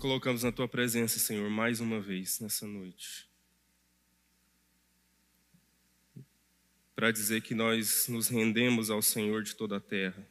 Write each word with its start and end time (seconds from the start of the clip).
Colocamos 0.00 0.44
na 0.44 0.50
tua 0.50 0.66
presença, 0.66 1.18
Senhor, 1.18 1.50
mais 1.50 1.78
uma 1.78 2.00
vez 2.00 2.40
nessa 2.40 2.66
noite. 2.66 3.28
Para 6.96 7.10
dizer 7.10 7.42
que 7.42 7.54
nós 7.54 8.08
nos 8.08 8.26
rendemos 8.26 8.88
ao 8.88 9.02
Senhor 9.02 9.42
de 9.42 9.54
toda 9.54 9.76
a 9.76 9.80
terra. 9.80 10.26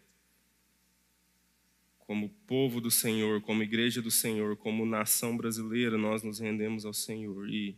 Como 2.00 2.30
povo 2.48 2.82
do 2.82 2.90
Senhor, 2.90 3.42
como 3.42 3.62
igreja 3.62 4.02
do 4.02 4.10
Senhor, 4.10 4.58
como 4.58 4.88
nação 4.88 5.38
brasileira, 5.38 6.00
nós 6.00 6.24
nos 6.24 6.40
rendemos 6.40 6.84
ao 6.84 6.94
Senhor. 6.94 7.48
E 7.48 7.78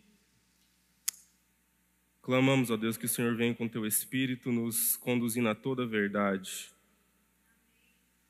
clamamos, 2.22 2.72
ó 2.72 2.78
Deus, 2.78 2.96
que 2.96 3.06
o 3.06 3.10
Senhor 3.10 3.36
venha 3.36 3.54
com 3.54 3.68
teu 3.68 3.86
Espírito 3.86 4.50
nos 4.50 4.96
conduzindo 4.96 5.50
a 5.50 5.56
toda 5.56 5.84
a 5.84 5.88
verdade. 5.88 6.72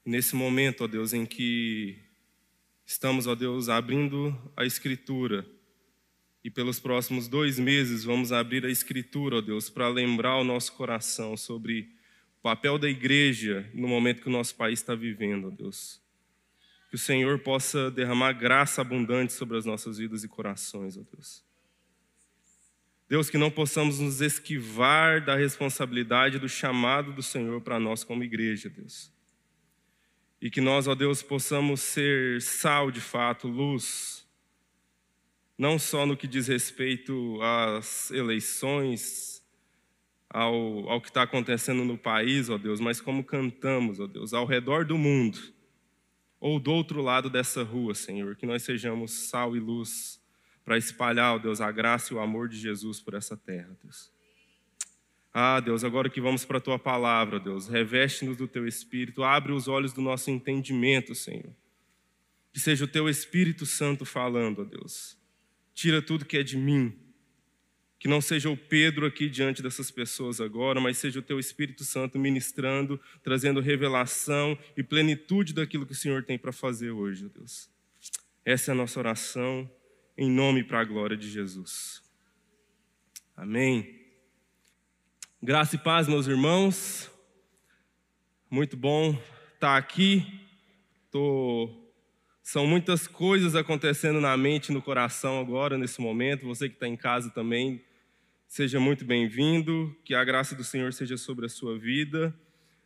Nesse 0.04 0.36
momento, 0.36 0.84
ó 0.84 0.88
Deus, 0.88 1.14
em 1.14 1.28
que 1.28 2.10
Estamos, 2.92 3.26
ó 3.26 3.36
Deus, 3.36 3.70
abrindo 3.70 4.38
a 4.56 4.66
Escritura. 4.66 5.46
E 6.44 6.52
pelos 6.52 6.78
próximos 6.78 7.26
dois 7.26 7.58
meses 7.58 8.04
vamos 8.04 8.34
abrir 8.34 8.66
a 8.66 8.70
Escritura, 8.70 9.38
ó 9.38 9.42
Deus, 9.42 9.70
para 9.70 9.88
lembrar 9.88 10.36
o 10.36 10.44
nosso 10.44 10.74
coração 10.74 11.38
sobre 11.38 11.88
o 12.40 12.42
papel 12.42 12.78
da 12.78 12.90
igreja 12.90 13.66
no 13.74 13.88
momento 13.88 14.22
que 14.22 14.28
o 14.28 14.32
nosso 14.32 14.54
país 14.56 14.80
está 14.80 14.94
vivendo, 14.94 15.48
ó 15.48 15.50
Deus. 15.50 16.02
Que 16.90 16.96
o 16.96 17.00
Senhor 17.00 17.40
possa 17.40 17.90
derramar 17.90 18.34
graça 18.34 18.82
abundante 18.82 19.32
sobre 19.32 19.58
as 19.58 19.64
nossas 19.64 19.98
vidas 19.98 20.26
e 20.26 20.28
corações, 20.28 20.98
ó 20.98 21.02
Deus. 21.14 21.42
Deus, 23.08 23.30
que 23.30 23.38
não 23.38 23.50
possamos 23.50 24.00
nos 24.00 24.20
esquivar 24.20 25.24
da 25.24 25.38
responsabilidade 25.38 26.40
do 26.40 26.50
chamado 26.50 27.14
do 27.14 27.24
Senhor 27.24 27.62
para 27.62 27.80
nós 27.80 28.04
como 28.04 28.22
igreja, 28.22 28.70
Deus. 28.70 29.11
E 30.42 30.50
que 30.50 30.60
nós, 30.60 30.88
ó 30.88 30.96
Deus, 30.96 31.22
possamos 31.22 31.82
ser 31.82 32.42
sal 32.42 32.90
de 32.90 33.00
fato, 33.00 33.48
luz, 33.48 34.28
não 35.56 35.78
só 35.78 36.06
no 36.06 36.18
que 36.18 36.28
diz 36.28 36.48
respeito 36.48 37.40
às 37.44 38.10
eleições, 38.10 39.46
ao, 40.28 40.90
ao 40.90 41.00
que 41.00 41.10
está 41.10 41.22
acontecendo 41.22 41.86
no 41.86 41.98
país, 41.98 42.50
ó 42.50 42.58
Deus, 42.58 42.80
mas 42.80 43.00
como 43.00 43.24
cantamos, 43.24 44.00
ó 44.00 44.08
Deus, 44.08 44.34
ao 44.34 44.46
redor 44.46 44.84
do 44.86 44.98
mundo, 44.98 45.40
ou 46.40 46.60
do 46.60 46.72
outro 46.72 47.02
lado 47.02 47.30
dessa 47.30 47.62
rua, 47.62 47.94
Senhor, 47.94 48.36
que 48.36 48.48
nós 48.48 48.64
sejamos 48.64 49.12
sal 49.12 49.56
e 49.56 49.60
luz 49.60 50.20
para 50.66 50.78
espalhar, 50.78 51.36
ó 51.36 51.38
Deus, 51.38 51.62
a 51.62 51.72
graça 51.72 52.14
e 52.14 52.18
o 52.18 52.20
amor 52.20 52.50
de 52.50 52.58
Jesus 52.58 53.00
por 53.00 53.14
essa 53.14 53.38
terra, 53.38 53.78
Deus. 53.84 54.12
Ah, 55.34 55.60
Deus, 55.62 55.84
agora 55.84 56.10
que 56.10 56.20
vamos 56.20 56.44
para 56.44 56.58
a 56.58 56.62
tua 56.62 56.78
palavra, 56.78 57.40
Deus, 57.40 57.68
reveste-nos 57.68 58.36
do 58.36 58.48
teu 58.48 58.68
espírito, 58.68 59.24
abre 59.24 59.54
os 59.54 59.68
olhos 59.68 59.94
do 59.94 60.02
nosso 60.02 60.30
entendimento, 60.30 61.16
Senhor. 61.16 61.56
Que 62.52 62.60
seja 62.60 62.84
o 62.84 62.88
teu 62.88 63.08
Espírito 63.08 63.66
Santo 63.66 64.04
falando, 64.04 64.62
ó 64.62 64.66
Deus. 64.66 65.18
Tira 65.74 66.02
tudo 66.02 66.26
que 66.26 66.38
é 66.38 66.44
de 66.44 66.58
mim. 66.58 66.94
Que 67.98 68.08
não 68.08 68.20
seja 68.20 68.50
o 68.50 68.58
Pedro 68.58 69.06
aqui 69.06 69.30
diante 69.30 69.62
dessas 69.62 69.90
pessoas 69.90 70.42
agora, 70.42 70.82
mas 70.82 70.98
seja 70.98 71.20
o 71.20 71.22
teu 71.22 71.40
Espírito 71.40 71.86
Santo 71.86 72.20
ministrando, 72.20 73.00
trazendo 73.24 73.62
revelação 73.62 74.58
e 74.76 74.84
plenitude 74.84 75.54
daquilo 75.54 75.86
que 75.86 75.94
o 75.94 75.96
Senhor 75.96 76.24
tem 76.24 76.38
para 76.38 76.52
fazer 76.52 76.92
hoje, 76.92 77.26
ó 77.26 77.30
Deus. 77.30 77.70
Essa 78.44 78.72
é 78.72 78.74
a 78.74 78.76
nossa 78.76 79.00
oração, 79.00 79.70
em 80.18 80.30
nome 80.30 80.64
para 80.64 80.82
a 80.82 80.84
glória 80.84 81.16
de 81.16 81.30
Jesus. 81.30 82.04
Amém. 83.38 84.01
Graça 85.44 85.76
e 85.76 85.80
paz, 85.80 86.08
meus 86.08 86.28
irmãos. 86.28 87.10
Muito 88.48 88.78
bom 88.78 89.20
estar 89.56 89.76
aqui. 89.76 90.24
Tô... 91.10 91.68
São 92.44 92.68
muitas 92.68 93.08
coisas 93.08 93.56
acontecendo 93.56 94.22
na 94.22 94.38
mente 94.38 94.72
no 94.72 94.84
coração 94.84 95.40
agora, 95.40 95.80
nesse 95.80 96.00
momento. 96.00 96.46
Você 96.46 96.70
que 96.70 96.76
está 96.76 96.88
em 96.88 96.96
casa 96.96 97.32
também, 97.32 97.84
seja 98.48 98.80
muito 98.80 99.04
bem-vindo. 99.04 99.98
Que 100.06 100.14
a 100.14 100.24
graça 100.24 100.54
do 100.54 100.64
Senhor 100.64 100.94
seja 100.94 101.18
sobre 101.18 101.48
a 101.48 101.50
sua 101.50 101.76
vida. 101.76 102.32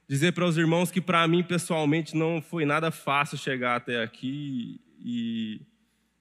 Dizer 0.08 0.32
para 0.32 0.46
os 0.46 0.58
irmãos 0.58 0.90
que, 0.90 1.02
para 1.02 1.28
mim, 1.28 1.44
pessoalmente, 1.44 2.16
não 2.16 2.42
foi 2.42 2.64
nada 2.64 2.90
fácil 2.90 3.38
chegar 3.38 3.76
até 3.76 4.02
aqui 4.02 4.80
e 5.04 5.60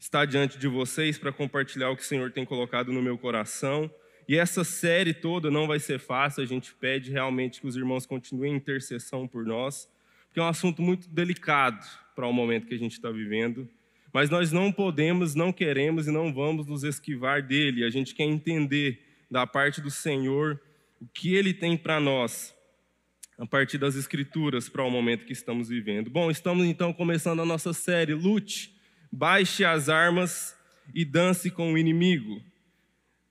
estar 0.00 0.24
diante 0.24 0.58
de 0.58 0.66
vocês 0.66 1.16
para 1.16 1.30
compartilhar 1.30 1.90
o 1.90 1.96
que 1.96 2.02
o 2.02 2.06
Senhor 2.06 2.32
tem 2.32 2.44
colocado 2.44 2.92
no 2.92 3.00
meu 3.00 3.16
coração. 3.16 3.88
E 4.26 4.36
essa 4.36 4.64
série 4.64 5.12
toda 5.12 5.50
não 5.50 5.66
vai 5.66 5.78
ser 5.78 5.98
fácil, 5.98 6.42
a 6.42 6.46
gente 6.46 6.74
pede 6.74 7.10
realmente 7.10 7.60
que 7.60 7.66
os 7.66 7.76
irmãos 7.76 8.06
continuem 8.06 8.54
em 8.54 8.56
intercessão 8.56 9.28
por 9.28 9.44
nós, 9.44 9.88
porque 10.26 10.40
é 10.40 10.42
um 10.42 10.48
assunto 10.48 10.80
muito 10.80 11.08
delicado 11.08 11.84
para 12.16 12.26
o 12.26 12.32
momento 12.32 12.66
que 12.66 12.74
a 12.74 12.78
gente 12.78 12.92
está 12.92 13.10
vivendo. 13.10 13.68
Mas 14.12 14.30
nós 14.30 14.50
não 14.50 14.72
podemos, 14.72 15.34
não 15.34 15.52
queremos 15.52 16.06
e 16.06 16.10
não 16.10 16.32
vamos 16.32 16.66
nos 16.66 16.84
esquivar 16.84 17.42
dele. 17.42 17.84
A 17.84 17.90
gente 17.90 18.14
quer 18.14 18.24
entender 18.24 19.00
da 19.30 19.46
parte 19.46 19.80
do 19.80 19.90
Senhor 19.90 20.60
o 21.00 21.06
que 21.06 21.34
ele 21.34 21.52
tem 21.52 21.76
para 21.76 22.00
nós, 22.00 22.54
a 23.36 23.44
partir 23.44 23.76
das 23.76 23.96
Escrituras, 23.96 24.68
para 24.68 24.84
o 24.84 24.90
momento 24.90 25.26
que 25.26 25.32
estamos 25.32 25.68
vivendo. 25.68 26.08
Bom, 26.08 26.30
estamos 26.30 26.64
então 26.64 26.92
começando 26.92 27.42
a 27.42 27.44
nossa 27.44 27.72
série 27.72 28.14
Lute, 28.14 28.72
baixe 29.12 29.64
as 29.64 29.88
armas 29.88 30.56
e 30.94 31.04
dance 31.04 31.50
com 31.50 31.72
o 31.72 31.78
inimigo 31.78 32.40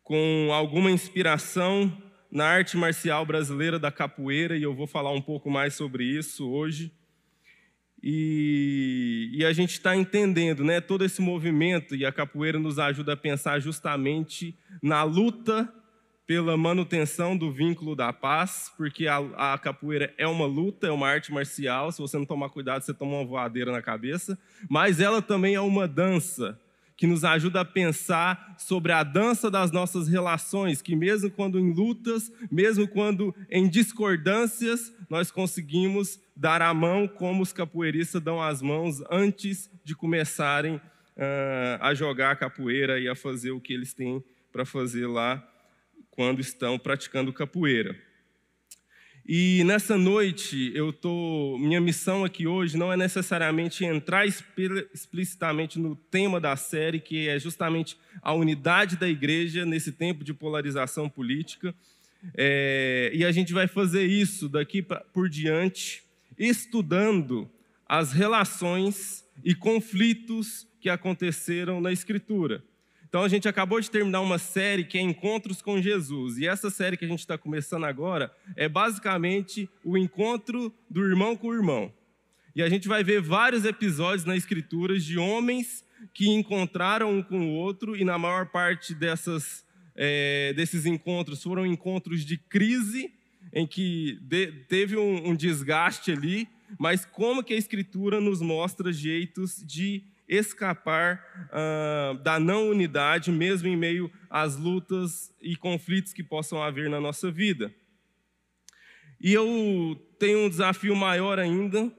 com 0.04 0.50
alguma 0.52 0.92
inspiração 0.92 1.92
na 2.32 2.46
arte 2.46 2.76
marcial 2.76 3.26
brasileira 3.26 3.80
da 3.80 3.92
capoeira, 3.92 4.58
e 4.58 4.64
eu 4.64 4.74
vou 4.74 4.88
falar 4.88 5.12
um 5.12 5.22
pouco 5.22 5.50
mais 5.50 5.76
sobre 5.76 6.04
isso 6.04 6.50
hoje. 6.50 6.92
E, 8.02 9.30
e 9.32 9.46
a 9.46 9.54
gente 9.54 9.72
está 9.72 9.96
entendendo 9.96 10.64
né, 10.64 10.82
todo 10.82 11.06
esse 11.06 11.22
movimento, 11.22 11.96
e 11.96 12.06
a 12.06 12.12
capoeira 12.12 12.60
nos 12.60 12.80
ajuda 12.80 13.14
a 13.14 13.18
pensar 13.18 13.60
justamente 13.60 14.58
na 14.82 15.04
luta 15.04 15.72
pela 16.26 16.58
manutenção 16.58 17.38
do 17.38 17.52
vínculo 17.52 17.96
da 17.96 18.12
paz, 18.12 18.72
porque 18.78 19.08
a, 19.08 19.18
a, 19.54 19.58
capoeira 19.58 20.14
é 20.18 20.26
uma 20.28 20.46
luta, 20.46 20.88
é 20.88 20.92
uma 20.92 21.08
arte 21.08 21.32
marcial, 21.32 21.92
se 21.92 22.02
você 22.02 22.18
não 22.18 22.26
tomar 22.26 22.50
cuidado, 22.50 22.82
você 22.82 22.94
toma 22.94 23.18
uma 23.18 23.26
voadeira 23.26 23.72
na 23.72 23.82
cabeça, 23.82 24.38
mas 24.70 25.00
ela 25.00 25.22
também 25.22 25.56
é 25.56 25.62
uma 25.62 25.88
dança, 25.88 26.60
que 26.96 27.08
nos 27.08 27.24
ajuda 27.24 27.62
a 27.62 27.66
pensar 27.66 28.56
sobre 28.58 28.92
a 28.92 29.04
dança 29.04 29.50
das 29.50 29.72
nossas 29.72 30.08
relações, 30.08 30.82
que 30.82 30.96
mesmo 30.96 31.30
quando 31.32 31.60
em 31.60 31.74
lutas, 31.74 32.32
mesmo 32.52 32.88
quando 32.88 33.36
em 33.50 33.68
discordâncias, 33.68 34.94
nós 35.10 35.32
conseguimos 35.32 36.20
dar 36.36 36.62
a 36.62 36.74
mão 36.74 37.08
como 37.08 37.44
os 37.44 37.54
capoeiristas 37.54 38.22
dão 38.22 38.42
as 38.42 38.62
mãos 38.62 39.02
antes 39.10 39.70
de 39.84 39.96
começarem 39.96 40.76
uh, 40.76 41.80
a 41.80 41.94
jogar 41.94 42.32
a 42.32 42.36
capoeira 42.36 43.00
e 43.00 43.08
a 43.08 43.16
fazer 43.16 43.52
o 43.52 43.60
que 43.60 43.74
eles 43.74 43.94
têm 43.94 44.24
para 44.52 44.66
fazer 44.66 45.08
lá 45.08 45.44
quando 46.12 46.40
estão 46.40 46.78
praticando 46.78 47.34
capoeira. 47.34 47.96
E 49.26 49.64
nessa 49.64 49.98
noite, 49.98 50.74
eu 50.76 50.92
tô, 50.92 51.58
minha 51.58 51.80
missão 51.80 52.26
aqui 52.26 52.46
hoje 52.46 52.76
não 52.76 52.92
é 52.92 52.98
necessariamente 52.98 53.86
entrar 53.86 54.26
explicitamente 54.26 55.80
no 55.80 55.96
tema 55.96 56.42
da 56.42 56.58
série, 56.58 57.00
que 57.00 57.30
é 57.30 57.40
justamente 57.40 57.98
a 58.22 58.34
unidade 58.34 58.98
da 58.98 59.08
igreja 59.08 59.66
nesse 59.66 59.94
tempo 59.94 60.26
de 60.26 60.34
polarização 60.34 61.08
política. 61.08 61.74
É, 62.36 63.12
e 63.14 63.24
a 63.24 63.32
gente 63.32 63.54
vai 63.54 63.66
fazer 63.66 64.06
isso 64.06 64.50
daqui 64.50 64.86
por 65.14 65.30
diante, 65.30 66.04
estudando 66.38 67.50
as 67.88 68.12
relações 68.12 69.26
e 69.42 69.56
conflitos 69.56 70.68
que 70.82 70.90
aconteceram 70.90 71.80
na 71.80 71.94
Escritura. 71.94 72.62
Então 73.14 73.22
a 73.22 73.28
gente 73.28 73.48
acabou 73.48 73.80
de 73.80 73.92
terminar 73.92 74.22
uma 74.22 74.40
série 74.40 74.84
que 74.84 74.98
é 74.98 75.02
Encontros 75.02 75.62
com 75.62 75.80
Jesus. 75.80 76.40
E 76.40 76.48
essa 76.48 76.72
série 76.72 76.98
que 76.98 77.06
a 77.06 77.08
gente 77.08 77.20
está 77.20 77.38
começando 77.38 77.84
agora 77.84 78.36
é 78.56 78.68
basicamente 78.68 79.70
o 79.84 79.96
encontro 79.96 80.74
do 80.90 81.06
irmão 81.06 81.36
com 81.36 81.50
o 81.50 81.54
irmão. 81.54 81.94
E 82.56 82.64
a 82.64 82.68
gente 82.68 82.88
vai 82.88 83.04
ver 83.04 83.22
vários 83.22 83.66
episódios 83.66 84.26
na 84.26 84.36
Escritura 84.36 84.98
de 84.98 85.20
homens 85.20 85.86
que 86.12 86.28
encontraram 86.28 87.16
um 87.16 87.22
com 87.22 87.40
o 87.40 87.54
outro, 87.54 87.96
e 87.96 88.04
na 88.04 88.18
maior 88.18 88.48
parte 88.48 88.96
dessas, 88.96 89.64
é, 89.96 90.52
desses 90.56 90.88
encontros 90.88 91.44
foram 91.44 91.68
encontros 91.68 92.26
de 92.26 92.36
crise, 92.36 93.14
em 93.54 93.68
que 93.68 94.18
de, 94.24 94.48
teve 94.68 94.98
um, 94.98 95.30
um 95.30 95.36
desgaste 95.36 96.12
ali, 96.12 96.48
mas 96.80 97.06
como 97.06 97.44
que 97.44 97.54
a 97.54 97.58
Escritura 97.58 98.20
nos 98.20 98.42
mostra 98.42 98.92
jeitos 98.92 99.64
de 99.64 100.04
escapar 100.34 101.50
uh, 101.50 102.18
da 102.20 102.40
não 102.40 102.70
unidade, 102.70 103.32
mesmo 103.32 103.68
em 103.68 103.76
meio 103.76 104.12
às 104.30 104.56
lutas 104.56 105.34
e 105.42 105.56
conflitos 105.56 106.14
que 106.14 106.24
possam 106.24 106.62
haver 106.62 106.90
na 106.90 107.00
nossa 107.00 107.32
vida. 107.32 107.74
E 109.20 109.34
eu 109.34 109.96
tenho 110.20 110.40
um 110.40 110.50
desafio 110.50 110.96
maior 110.96 111.40
ainda, 111.40 111.92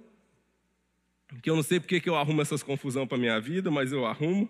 que 1.43 1.49
eu 1.49 1.57
não 1.57 1.63
sei 1.63 1.81
porque 1.81 2.01
que 2.01 2.09
eu 2.09 2.17
arrumo 2.17 2.43
essas 2.43 2.63
confusão 2.63 3.07
para 3.07 3.19
minha 3.19 3.41
vida, 3.41 3.71
mas 3.71 3.93
eu 3.93 4.05
arrumo. 4.05 4.49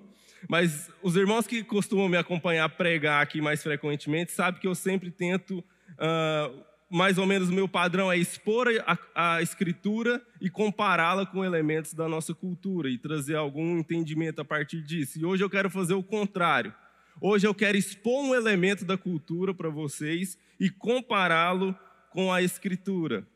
Mas 0.48 0.90
os 1.02 1.16
irmãos 1.16 1.46
que 1.46 1.62
costumam 1.62 2.08
me 2.08 2.16
acompanhar 2.16 2.68
pregar 2.68 3.22
aqui 3.22 3.40
mais 3.40 3.62
frequentemente 3.62 4.32
sabem 4.32 4.60
que 4.60 4.66
eu 4.66 4.74
sempre 4.74 5.10
tento 5.10 5.58
uh, 5.58 6.64
mais 6.94 7.18
ou 7.18 7.26
menos 7.26 7.48
o 7.48 7.52
meu 7.52 7.66
padrão 7.66 8.10
é 8.10 8.16
expor 8.16 8.68
a, 8.86 8.98
a 9.36 9.42
escritura 9.42 10.24
e 10.40 10.48
compará-la 10.48 11.26
com 11.26 11.44
elementos 11.44 11.92
da 11.92 12.08
nossa 12.08 12.32
cultura 12.32 12.88
e 12.88 12.96
trazer 12.96 13.34
algum 13.34 13.78
entendimento 13.78 14.40
a 14.40 14.44
partir 14.44 14.80
disso. 14.80 15.18
E 15.18 15.24
hoje 15.24 15.42
eu 15.42 15.50
quero 15.50 15.68
fazer 15.68 15.94
o 15.94 16.04
contrário. 16.04 16.72
Hoje 17.20 17.48
eu 17.48 17.52
quero 17.52 17.76
expor 17.76 18.24
um 18.24 18.32
elemento 18.32 18.84
da 18.84 18.96
cultura 18.96 19.52
para 19.52 19.68
vocês 19.68 20.38
e 20.60 20.70
compará-lo 20.70 21.76
com 22.10 22.32
a 22.32 22.42
escritura, 22.42 23.26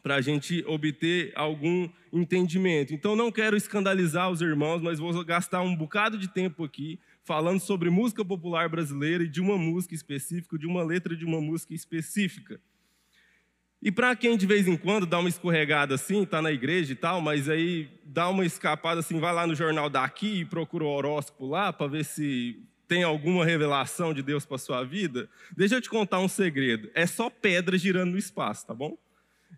para 0.00 0.14
a 0.14 0.20
gente 0.20 0.64
obter 0.64 1.32
algum 1.34 1.88
entendimento. 2.12 2.94
Então 2.94 3.16
não 3.16 3.32
quero 3.32 3.56
escandalizar 3.56 4.30
os 4.30 4.40
irmãos, 4.40 4.80
mas 4.80 5.00
vou 5.00 5.24
gastar 5.24 5.62
um 5.62 5.74
bocado 5.74 6.16
de 6.16 6.28
tempo 6.28 6.62
aqui 6.62 7.00
falando 7.24 7.58
sobre 7.58 7.90
música 7.90 8.24
popular 8.24 8.68
brasileira 8.68 9.24
e 9.24 9.28
de 9.28 9.40
uma 9.40 9.58
música 9.58 9.96
específica, 9.96 10.56
de 10.56 10.66
uma 10.66 10.84
letra 10.84 11.16
de 11.16 11.24
uma 11.24 11.40
música 11.40 11.74
específica. 11.74 12.60
E 13.84 13.92
para 13.92 14.16
quem 14.16 14.34
de 14.34 14.46
vez 14.46 14.66
em 14.66 14.78
quando 14.78 15.04
dá 15.04 15.18
uma 15.18 15.28
escorregada 15.28 15.94
assim, 15.94 16.22
está 16.22 16.40
na 16.40 16.50
igreja 16.50 16.94
e 16.94 16.96
tal, 16.96 17.20
mas 17.20 17.50
aí 17.50 17.86
dá 18.02 18.30
uma 18.30 18.46
escapada 18.46 19.00
assim, 19.00 19.20
vai 19.20 19.34
lá 19.34 19.46
no 19.46 19.54
jornal 19.54 19.90
daqui 19.90 20.40
e 20.40 20.44
procura 20.46 20.84
o 20.84 20.88
horóscopo 20.88 21.46
lá 21.46 21.70
para 21.70 21.86
ver 21.86 22.02
se 22.02 22.58
tem 22.88 23.02
alguma 23.02 23.44
revelação 23.44 24.14
de 24.14 24.22
Deus 24.22 24.46
para 24.46 24.56
sua 24.56 24.82
vida. 24.84 25.28
Deixa 25.54 25.74
eu 25.74 25.82
te 25.82 25.90
contar 25.90 26.18
um 26.20 26.28
segredo. 26.28 26.90
É 26.94 27.06
só 27.06 27.28
pedra 27.28 27.76
girando 27.76 28.12
no 28.12 28.18
espaço, 28.18 28.66
tá 28.66 28.72
bom? 28.72 28.96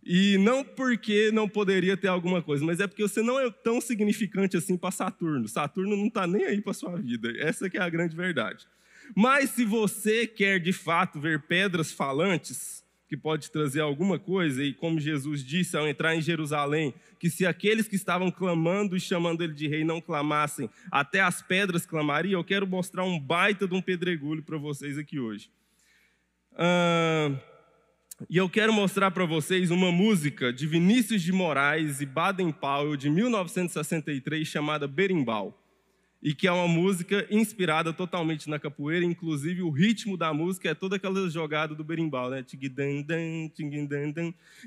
E 0.05 0.37
não 0.39 0.65
porque 0.65 1.31
não 1.33 1.49
poderia 1.49 1.97
ter 1.97 2.09
alguma 2.09 2.43
coisa, 2.43 2.65
mas 2.65 2.81
é 2.81 2.89
porque 2.89 3.03
você 3.03 3.23
não 3.23 3.39
é 3.39 3.49
tão 3.49 3.81
significante 3.81 4.57
assim 4.57 4.77
para 4.77 4.91
Saturno. 4.91 5.47
Saturno 5.47 5.97
não 5.97 6.07
está 6.07 6.27
nem 6.27 6.45
aí 6.45 6.61
para 6.61 6.73
sua 6.73 6.97
vida. 6.97 7.33
Essa 7.39 7.71
que 7.71 7.79
é 7.79 7.81
a 7.81 7.89
grande 7.89 8.17
verdade. 8.17 8.67
Mas 9.15 9.51
se 9.51 9.65
você 9.65 10.27
quer 10.27 10.59
de 10.59 10.73
fato 10.73 11.21
ver 11.21 11.43
pedras 11.43 11.93
falantes, 11.93 12.85
que 13.09 13.17
pode 13.17 13.51
trazer 13.51 13.81
alguma 13.81 14.19
coisa, 14.19 14.65
e 14.65 14.73
como 14.73 14.99
Jesus 14.99 15.45
disse 15.45 15.77
ao 15.77 15.87
entrar 15.87 16.17
em 16.17 16.21
Jerusalém, 16.21 16.93
que 17.19 17.31
se 17.31 17.47
aqueles 17.47 17.87
que 17.87 17.97
estavam 17.97 18.31
clamando 18.31 18.97
e 18.97 19.01
chamando 19.01 19.43
ele 19.43 19.55
de 19.55 19.69
rei 19.69 19.85
não 19.85 20.01
clamassem, 20.01 20.69
até 20.91 21.21
as 21.21 21.41
pedras 21.41 21.87
clamariam, 21.87 22.41
eu 22.41 22.45
quero 22.45 22.67
mostrar 22.67 23.05
um 23.05 23.19
baita 23.19 23.67
de 23.67 23.75
um 23.75 23.83
pedregulho 23.83 24.43
para 24.43 24.59
vocês 24.59 24.99
aqui 24.99 25.21
hoje. 25.21 25.51
Ah, 26.57 27.31
e 28.31 28.39
eu 28.39 28.49
quero 28.49 28.73
mostrar 28.73 29.11
para 29.11 29.27
vocês 29.27 29.71
uma 29.71 29.93
música 29.93 30.53
de 30.53 30.67
Vinícius 30.67 31.23
de 31.23 31.33
Moraes 31.33 32.01
e 32.01 32.07
Baden 32.07 32.51
Powell, 32.51 32.97
de 32.97 33.11
1963, 33.11 34.49
chamada 34.49 34.89
Berimbau. 34.89 35.63
E 36.23 36.35
que 36.35 36.47
é 36.47 36.53
uma 36.53 36.67
música 36.67 37.27
inspirada 37.31 37.93
totalmente 37.93 38.49
na 38.49 38.59
capoeira, 38.59 39.05
inclusive 39.05 39.63
o 39.63 39.71
ritmo 39.71 40.17
da 40.17 40.33
música 40.33 40.71
é 40.71 40.75
toda 40.75 40.97
aquela 40.97 41.29
jogada 41.29 41.75
do 41.75 41.85
berimbau, 41.85 42.31
né? 42.31 42.45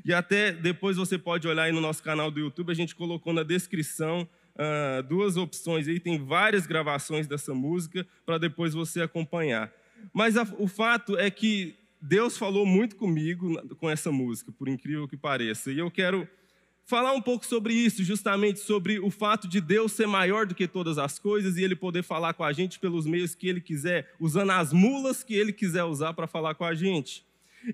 E 0.06 0.14
até 0.14 0.52
depois 0.52 0.96
você 0.96 1.18
pode 1.18 1.48
olhar 1.48 1.64
aí 1.64 1.72
no 1.72 1.82
nosso 1.82 2.04
canal 2.04 2.30
do 2.30 2.40
YouTube, 2.40 2.72
a 2.72 2.76
gente 2.76 2.96
colocou 2.96 3.34
na 3.34 3.44
descrição 3.44 4.28
uh, 4.56 5.04
duas 5.04 5.38
opções 5.38 5.88
aí, 5.88 6.00
tem 6.00 6.24
várias 6.24 6.68
gravações 6.68 7.28
dessa 7.28 7.54
música 7.54 8.06
para 8.26 8.38
depois 8.38 8.74
você 8.74 9.02
acompanhar. 9.02 9.72
Mas 10.14 10.38
a, 10.38 10.44
o 10.58 10.68
fato 10.68 11.18
é 11.18 11.30
que 11.30 11.76
Deus 12.02 12.38
falou 12.38 12.66
muito 12.66 12.96
comigo 12.96 13.62
com 13.76 13.90
essa 13.90 14.12
música, 14.12 14.52
por 14.52 14.70
incrível 14.70 15.08
que 15.08 15.18
pareça. 15.18 15.72
E 15.72 15.80
eu 15.80 15.92
quero 15.92 16.28
falar 16.90 17.14
um 17.14 17.22
pouco 17.22 17.46
sobre 17.46 17.72
isso, 17.72 18.04
justamente 18.04 18.60
sobre 18.60 19.00
o 19.00 19.12
fato 19.12 19.48
de 19.48 19.62
Deus 19.62 19.92
ser 19.92 20.08
maior 20.08 20.48
do 20.48 20.56
que 20.56 20.68
todas 20.68 20.98
as 20.98 21.20
coisas 21.20 21.56
e 21.56 21.64
ele 21.64 21.76
poder 21.76 22.02
falar 22.02 22.34
com 22.34 22.44
a 22.44 22.52
gente 22.52 22.80
pelos 22.80 23.06
meios 23.06 23.36
que 23.36 23.48
ele 23.48 23.62
quiser, 23.62 24.12
usando 24.20 24.50
as 24.54 24.74
mulas 24.74 25.24
que 25.24 25.36
ele 25.36 25.54
quiser 25.54 25.84
usar 25.84 26.16
para 26.16 26.26
falar 26.26 26.56
com 26.56 26.66
a 26.66 26.74
gente. 26.74 27.24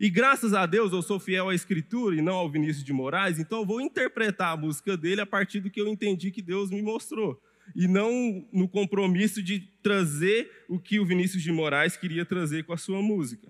E 0.02 0.10
graças 0.10 0.54
a 0.54 0.66
Deus 0.66 0.92
eu 0.92 1.02
sou 1.02 1.18
fiel 1.18 1.48
à 1.48 1.56
Escritura 1.56 2.14
e 2.18 2.22
não 2.22 2.34
ao 2.34 2.50
Vinícius 2.50 2.84
de 2.84 2.92
Moraes, 2.92 3.40
então 3.40 3.60
eu 3.60 3.66
vou 3.66 3.80
interpretar 3.80 4.52
a 4.52 4.58
música 4.58 4.98
dele 4.98 5.22
a 5.22 5.26
partir 5.26 5.62
do 5.62 5.70
que 5.70 5.80
eu 5.80 5.88
entendi 5.88 6.30
que 6.30 6.42
Deus 6.42 6.70
me 6.70 6.82
mostrou. 6.82 7.42
E 7.74 7.88
não 7.88 8.46
no 8.52 8.68
compromisso 8.68 9.42
de 9.42 9.62
trazer 9.82 10.66
o 10.68 10.78
que 10.78 11.00
o 11.00 11.06
Vinícius 11.06 11.42
de 11.42 11.54
Moraes 11.54 11.96
queria 11.96 12.26
trazer 12.26 12.66
com 12.66 12.74
a 12.74 12.78
sua 12.78 13.02
música. 13.02 13.48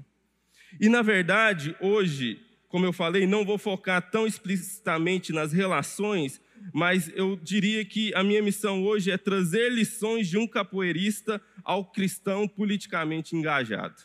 E 0.80 0.88
na 0.90 1.02
verdade, 1.02 1.76
hoje, 1.82 2.40
como 2.76 2.86
eu 2.86 2.92
falei, 2.92 3.26
não 3.26 3.46
vou 3.46 3.58
focar 3.58 4.12
tão 4.12 4.28
explicitamente 4.28 5.32
nas 5.32 5.54
relações, 5.54 6.42
mas 6.74 7.10
eu 7.16 7.38
diria 7.38 7.86
que 7.86 8.14
a 8.14 8.22
minha 8.22 8.44
missão 8.44 8.84
hoje 8.84 9.10
é 9.10 9.18
trazer 9.18 9.72
lições 9.72 10.28
de 10.28 10.38
um 10.38 10.46
capoeirista 10.46 11.42
ao 11.64 11.90
cristão 11.90 12.50
politicamente 12.50 13.34
engajado. 13.34 13.96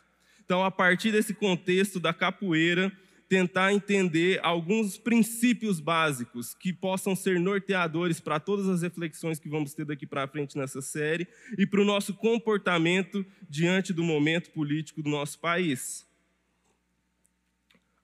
Então, 0.44 0.64
a 0.64 0.70
partir 0.70 1.10
desse 1.10 1.34
contexto 1.34 1.98
da 1.98 2.14
capoeira, 2.14 2.92
tentar 3.28 3.72
entender 3.72 4.38
alguns 4.40 4.96
princípios 4.96 5.80
básicos 5.80 6.54
que 6.54 6.72
possam 6.72 7.16
ser 7.16 7.40
norteadores 7.40 8.20
para 8.20 8.38
todas 8.38 8.68
as 8.68 8.82
reflexões 8.82 9.40
que 9.40 9.48
vamos 9.48 9.74
ter 9.74 9.84
daqui 9.84 10.06
para 10.06 10.28
frente 10.28 10.56
nessa 10.56 10.80
série 10.80 11.26
e 11.58 11.66
para 11.66 11.80
o 11.80 11.84
nosso 11.84 12.14
comportamento 12.14 13.26
diante 13.48 13.92
do 13.92 14.04
momento 14.04 14.52
político 14.52 15.02
do 15.02 15.10
nosso 15.10 15.40
país. 15.40 16.08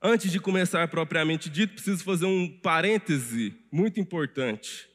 Antes 0.01 0.31
de 0.31 0.39
começar 0.39 0.87
propriamente 0.89 1.49
dito, 1.49 1.73
preciso 1.73 2.03
fazer 2.03 2.27
um 2.27 2.47
parêntese 2.47 3.55
muito 3.71 3.99
importante 3.99 4.87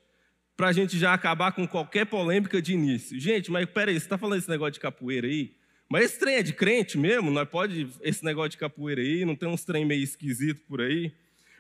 para 0.57 0.69
a 0.69 0.73
gente 0.73 0.97
já 0.97 1.13
acabar 1.13 1.51
com 1.51 1.67
qualquer 1.67 2.07
polêmica 2.07 2.63
de 2.63 2.73
início. 2.73 3.19
Gente, 3.19 3.51
mas 3.51 3.67
peraí, 3.67 3.95
você 3.95 4.07
está 4.07 4.17
falando 4.17 4.39
esse 4.39 4.49
negócio 4.49 4.75
de 4.75 4.81
capoeira 4.81 5.27
aí? 5.27 5.57
Mas 5.89 6.05
esse 6.05 6.21
trem 6.21 6.37
é 6.37 6.43
de 6.43 6.53
crente 6.53 6.97
mesmo? 6.97 7.33
Não 7.33 7.45
pode 7.45 7.89
esse 8.01 8.25
negócio 8.25 8.51
de 8.51 8.59
capoeira 8.59 9.01
aí? 9.01 9.25
Não 9.25 9.35
tem 9.35 9.49
uns 9.49 9.65
trem 9.65 9.85
meio 9.85 10.05
esquisito 10.05 10.61
por 10.69 10.81
aí? 10.81 11.13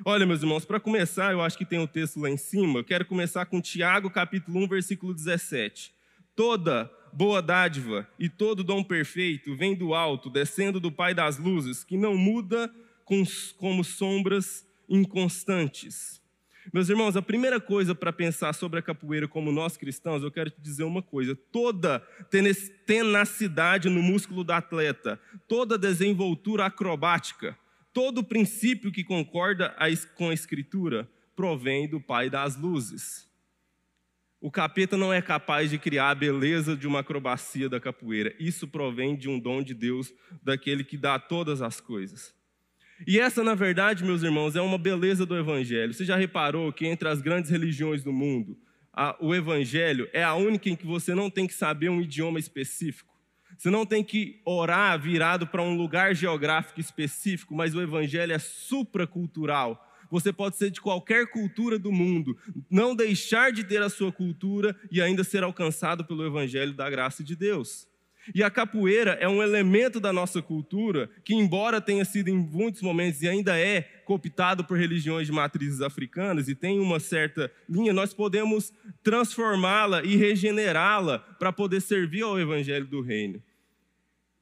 Olha, 0.05 0.25
meus 0.25 0.41
irmãos, 0.43 0.65
para 0.65 0.79
começar, 0.79 1.33
eu 1.33 1.43
acho 1.43 1.59
que 1.59 1.65
tem 1.65 1.81
um 1.81 1.87
texto 1.87 2.21
lá 2.21 2.31
em 2.31 2.37
cima. 2.37 2.79
Eu 2.79 2.85
quero 2.85 3.05
começar 3.05 3.45
com 3.47 3.61
Tiago, 3.61 4.09
capítulo 4.09 4.61
1, 4.61 4.69
versículo 4.69 5.13
17. 5.13 5.93
Toda 6.37 6.89
boa 7.13 7.43
dádiva 7.43 8.09
e 8.21 8.29
todo 8.29 8.63
dom 8.63 8.85
perfeito 8.85 9.57
vem 9.57 9.75
do 9.75 9.95
alto, 9.95 10.31
descendo 10.31 10.79
do 10.79 10.93
Pai 10.93 11.13
das 11.13 11.39
luzes, 11.39 11.83
que 11.83 11.97
não 11.97 12.17
muda 12.17 12.73
como 13.59 13.85
sombras 13.85 14.67
inconstantes. 14.89 16.23
Meus 16.73 16.89
irmãos, 16.89 17.17
a 17.17 17.23
primeira 17.23 17.61
coisa 17.61 17.95
para 17.95 18.13
pensar 18.13 18.53
sobre 18.53 18.79
a 18.79 18.83
capoeira 18.83 19.27
como 19.27 19.51
nós 19.51 19.77
cristãos, 19.77 20.23
eu 20.23 20.31
quero 20.31 20.51
te 20.51 20.61
dizer 20.61 20.85
uma 20.85 21.03
coisa: 21.03 21.35
toda 21.35 21.99
tenacidade 22.87 23.89
no 23.89 24.03
músculo 24.03 24.45
do 24.45 24.53
atleta, 24.53 25.19
toda 25.49 25.79
desenvoltura 25.79 26.67
acrobática, 26.67 27.59
todo 27.93 28.23
princípio 28.23 28.93
que 28.93 29.03
concorda 29.03 29.75
com 30.15 30.31
a 30.31 30.35
Escritura 30.35 31.09
provém 31.35 31.89
do 31.89 32.01
Pai 32.01 32.31
das 32.31 32.57
luzes. 32.57 33.29
O 34.41 34.51
capeta 34.51 34.97
não 34.97 35.13
é 35.13 35.23
capaz 35.23 35.71
de 35.71 35.79
criar 35.79 36.11
a 36.11 36.15
beleza 36.15 36.77
de 36.77 36.87
uma 36.87 37.01
acrobacia 37.01 37.69
da 37.69 37.79
capoeira. 37.79 38.35
Isso 38.41 38.67
provém 38.67 39.17
de 39.17 39.29
um 39.29 39.39
dom 39.39 39.63
de 39.63 39.73
Deus, 39.73 40.13
daquele 40.43 40.83
que 40.83 40.97
dá 40.97 41.17
todas 41.17 41.63
as 41.63 41.81
coisas. 41.81 42.35
E 43.07 43.19
essa, 43.19 43.43
na 43.43 43.55
verdade, 43.55 44.05
meus 44.05 44.23
irmãos, 44.23 44.55
é 44.55 44.61
uma 44.61 44.79
beleza 44.79 45.27
do 45.27 45.37
Evangelho. 45.37 45.93
Você 45.93 46.05
já 46.05 46.17
reparou 46.17 46.73
que 46.73 46.87
entre 46.87 47.09
as 47.09 47.21
grandes 47.21 47.51
religiões 47.51 48.03
do 48.03 48.13
mundo, 48.13 48.57
a, 48.93 49.17
o 49.21 49.35
Evangelho 49.35 50.09
é 50.13 50.23
a 50.23 50.35
única 50.35 50.69
em 50.69 50.77
que 50.77 50.87
você 50.87 51.15
não 51.15 51.31
tem 51.31 51.47
que 51.47 51.55
saber 51.55 51.89
um 51.89 52.01
idioma 52.01 52.39
específico. 52.39 53.13
Você 53.57 53.71
não 53.71 53.87
tem 53.87 54.03
que 54.03 54.41
orar 54.45 55.01
virado 55.01 55.47
para 55.47 55.63
um 55.63 55.77
lugar 55.77 56.15
geográfico 56.15 56.81
específico, 56.81 57.55
mas 57.55 57.75
o 57.75 57.81
Evangelho 57.81 58.33
é 58.33 58.39
supracultural. 58.39 59.89
Você 60.11 60.33
pode 60.33 60.57
ser 60.57 60.71
de 60.71 60.81
qualquer 60.81 61.31
cultura 61.31 61.79
do 61.79 61.91
mundo, 61.91 62.37
não 62.71 62.95
deixar 62.95 63.51
de 63.51 63.65
ter 63.65 63.81
a 63.81 63.89
sua 63.89 64.13
cultura 64.13 64.77
e 64.91 65.01
ainda 65.01 65.25
ser 65.25 65.43
alcançado 65.43 66.05
pelo 66.05 66.27
Evangelho 66.27 66.75
da 66.75 66.91
graça 66.91 67.25
de 67.25 67.35
Deus. 67.35 67.89
E 68.35 68.43
a 68.43 68.51
capoeira 68.51 69.13
é 69.21 69.29
um 69.29 69.43
elemento 69.43 69.99
da 69.99 70.13
nossa 70.13 70.41
cultura 70.41 71.11
que, 71.25 71.35
embora 71.35 71.81
tenha 71.81 72.05
sido 72.05 72.29
em 72.29 72.37
muitos 72.37 72.83
momentos 72.83 73.23
e 73.23 73.29
ainda 73.29 73.59
é 73.59 73.83
cooptado 74.05 74.65
por 74.65 74.77
religiões 74.79 75.27
de 75.27 75.33
matrizes 75.33 75.81
africanas 75.81 76.49
e 76.49 76.55
tem 76.55 76.79
uma 76.79 77.01
certa 77.01 77.51
linha, 77.69 77.93
nós 77.93 78.13
podemos 78.13 78.73
transformá-la 79.03 80.03
e 80.05 80.17
regenerá-la 80.17 81.19
para 81.19 81.53
poder 81.53 81.81
servir 81.81 82.23
ao 82.23 82.39
evangelho 82.39 82.87
do 82.87 83.01
reino. 83.01 83.43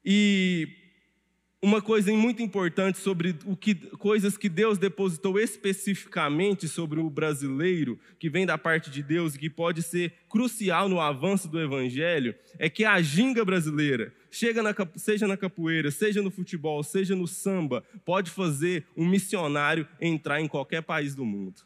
E 0.04 0.79
uma 1.62 1.82
coisa 1.82 2.10
muito 2.12 2.42
importante 2.42 2.98
sobre 2.98 3.36
o 3.44 3.54
que, 3.54 3.74
coisas 3.74 4.38
que 4.38 4.48
Deus 4.48 4.78
depositou 4.78 5.38
especificamente 5.38 6.66
sobre 6.66 7.00
o 7.00 7.10
brasileiro, 7.10 7.98
que 8.18 8.30
vem 8.30 8.46
da 8.46 8.56
parte 8.56 8.90
de 8.90 9.02
Deus 9.02 9.34
e 9.34 9.38
que 9.38 9.50
pode 9.50 9.82
ser 9.82 10.14
crucial 10.26 10.88
no 10.88 10.98
avanço 10.98 11.48
do 11.48 11.60
evangelho, 11.60 12.34
é 12.58 12.70
que 12.70 12.82
a 12.84 13.00
ginga 13.02 13.44
brasileira, 13.44 14.12
na, 14.62 14.74
seja 14.96 15.28
na 15.28 15.36
capoeira, 15.36 15.90
seja 15.90 16.22
no 16.22 16.30
futebol, 16.30 16.82
seja 16.82 17.14
no 17.14 17.26
samba, 17.26 17.84
pode 18.06 18.30
fazer 18.30 18.86
um 18.96 19.06
missionário 19.06 19.86
entrar 20.00 20.40
em 20.40 20.48
qualquer 20.48 20.82
país 20.82 21.14
do 21.14 21.26
mundo. 21.26 21.60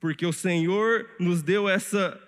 Porque 0.00 0.24
o 0.24 0.32
Senhor 0.32 1.06
nos 1.20 1.42
deu 1.42 1.68
essa 1.68 2.18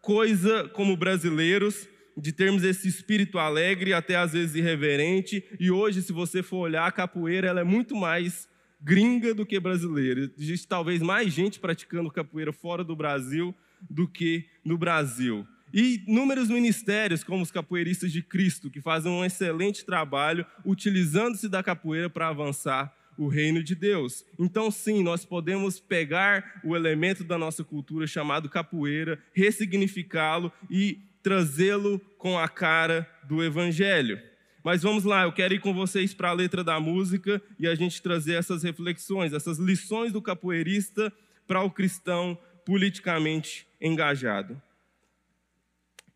coisa 0.00 0.68
como 0.70 0.96
brasileiros 0.96 1.86
de 2.16 2.32
termos 2.32 2.64
esse 2.64 2.88
espírito 2.88 3.38
alegre, 3.38 3.92
até 3.92 4.16
às 4.16 4.32
vezes 4.32 4.56
irreverente, 4.56 5.44
e 5.60 5.70
hoje, 5.70 6.02
se 6.02 6.12
você 6.12 6.42
for 6.42 6.58
olhar, 6.58 6.86
a 6.86 6.92
capoeira 6.92 7.48
ela 7.48 7.60
é 7.60 7.64
muito 7.64 7.94
mais 7.94 8.48
gringa 8.80 9.34
do 9.34 9.44
que 9.44 9.58
brasileira. 9.58 10.30
Existe 10.38 10.66
talvez 10.66 11.02
mais 11.02 11.32
gente 11.32 11.58
praticando 11.58 12.10
capoeira 12.10 12.52
fora 12.52 12.84
do 12.84 12.96
Brasil 12.96 13.54
do 13.90 14.08
que 14.08 14.46
no 14.64 14.78
Brasil. 14.78 15.46
E 15.72 16.02
inúmeros 16.06 16.48
ministérios, 16.48 17.24
como 17.24 17.42
os 17.42 17.50
capoeiristas 17.50 18.12
de 18.12 18.22
Cristo, 18.22 18.70
que 18.70 18.80
fazem 18.80 19.10
um 19.10 19.24
excelente 19.24 19.84
trabalho 19.84 20.46
utilizando-se 20.64 21.48
da 21.48 21.62
capoeira 21.62 22.08
para 22.08 22.28
avançar 22.28 22.94
o 23.18 23.28
reino 23.28 23.62
de 23.62 23.74
Deus. 23.74 24.24
Então, 24.38 24.70
sim, 24.70 25.02
nós 25.02 25.24
podemos 25.24 25.80
pegar 25.80 26.60
o 26.62 26.76
elemento 26.76 27.24
da 27.24 27.38
nossa 27.38 27.64
cultura 27.64 28.06
chamado 28.06 28.48
capoeira, 28.48 29.18
ressignificá-lo 29.32 30.52
e 30.70 31.00
trazê-lo 31.26 31.98
com 32.18 32.38
a 32.38 32.48
cara 32.48 33.04
do 33.24 33.42
evangelho. 33.42 34.22
Mas 34.62 34.84
vamos 34.84 35.02
lá, 35.02 35.24
eu 35.24 35.32
quero 35.32 35.54
ir 35.54 35.58
com 35.58 35.74
vocês 35.74 36.14
para 36.14 36.28
a 36.28 36.32
letra 36.32 36.62
da 36.62 36.78
música 36.78 37.42
e 37.58 37.66
a 37.66 37.74
gente 37.74 38.00
trazer 38.00 38.34
essas 38.34 38.62
reflexões, 38.62 39.32
essas 39.32 39.58
lições 39.58 40.12
do 40.12 40.22
capoeirista 40.22 41.12
para 41.44 41.62
o 41.62 41.70
cristão 41.70 42.38
politicamente 42.64 43.66
engajado. 43.80 44.62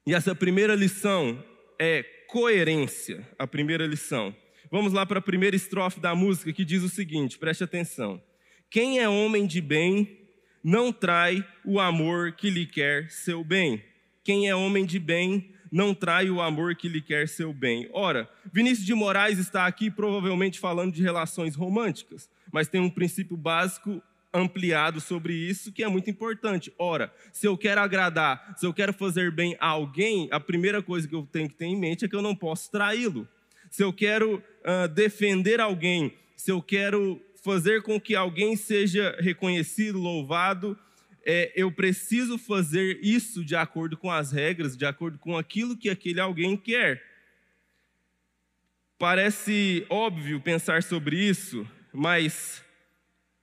E 0.06 0.14
essa 0.14 0.32
primeira 0.32 0.76
lição 0.76 1.44
é 1.76 2.04
coerência, 2.28 3.28
a 3.36 3.48
primeira 3.48 3.88
lição. 3.88 4.32
Vamos 4.70 4.92
lá 4.92 5.04
para 5.04 5.18
a 5.18 5.22
primeira 5.22 5.56
estrofe 5.56 5.98
da 5.98 6.14
música 6.14 6.52
que 6.52 6.64
diz 6.64 6.84
o 6.84 6.88
seguinte: 6.88 7.36
preste 7.36 7.64
atenção. 7.64 8.22
Quem 8.70 9.00
é 9.00 9.08
homem 9.08 9.44
de 9.44 9.60
bem 9.60 10.20
não 10.62 10.92
trai 10.92 11.44
o 11.64 11.80
amor 11.80 12.30
que 12.30 12.48
lhe 12.48 12.64
quer 12.64 13.10
seu 13.10 13.42
bem. 13.42 13.89
Quem 14.22 14.48
é 14.48 14.54
homem 14.54 14.84
de 14.84 14.98
bem 14.98 15.52
não 15.70 15.94
trai 15.94 16.30
o 16.30 16.40
amor 16.40 16.74
que 16.74 16.88
lhe 16.88 17.00
quer 17.00 17.28
seu 17.28 17.52
bem. 17.52 17.88
Ora, 17.92 18.28
Vinícius 18.52 18.86
de 18.86 18.94
Moraes 18.94 19.38
está 19.38 19.66
aqui 19.66 19.90
provavelmente 19.90 20.58
falando 20.58 20.92
de 20.92 21.02
relações 21.02 21.54
românticas, 21.54 22.28
mas 22.52 22.68
tem 22.68 22.80
um 22.80 22.90
princípio 22.90 23.36
básico 23.36 24.02
ampliado 24.32 25.00
sobre 25.00 25.32
isso 25.32 25.72
que 25.72 25.82
é 25.82 25.88
muito 25.88 26.10
importante. 26.10 26.72
Ora, 26.78 27.12
se 27.32 27.46
eu 27.46 27.56
quero 27.56 27.80
agradar, 27.80 28.54
se 28.56 28.66
eu 28.66 28.72
quero 28.72 28.92
fazer 28.92 29.30
bem 29.30 29.56
a 29.60 29.68
alguém, 29.68 30.28
a 30.30 30.40
primeira 30.40 30.82
coisa 30.82 31.06
que 31.06 31.14
eu 31.14 31.26
tenho 31.30 31.48
que 31.48 31.54
ter 31.54 31.66
em 31.66 31.76
mente 31.76 32.04
é 32.04 32.08
que 32.08 32.16
eu 32.16 32.22
não 32.22 32.34
posso 32.34 32.70
traí-lo 32.70 33.28
se 33.70 33.84
eu 33.84 33.92
quero 33.92 34.42
uh, 34.64 34.88
defender 34.88 35.60
alguém, 35.60 36.12
se 36.36 36.50
eu 36.50 36.60
quero 36.60 37.20
fazer 37.42 37.82
com 37.82 37.98
que 38.00 38.16
alguém 38.16 38.56
seja 38.56 39.16
reconhecido, 39.20 39.98
louvado, 39.98 40.76
é, 41.24 41.52
eu 41.54 41.70
preciso 41.70 42.38
fazer 42.38 42.98
isso 43.02 43.44
de 43.44 43.54
acordo 43.54 43.96
com 43.96 44.10
as 44.10 44.32
regras, 44.32 44.76
de 44.76 44.86
acordo 44.86 45.18
com 45.18 45.36
aquilo 45.36 45.76
que 45.76 45.90
aquele 45.90 46.20
alguém 46.20 46.56
quer. 46.56 47.02
Parece 48.98 49.86
óbvio 49.88 50.40
pensar 50.40 50.82
sobre 50.82 51.16
isso, 51.16 51.66
mas 51.92 52.62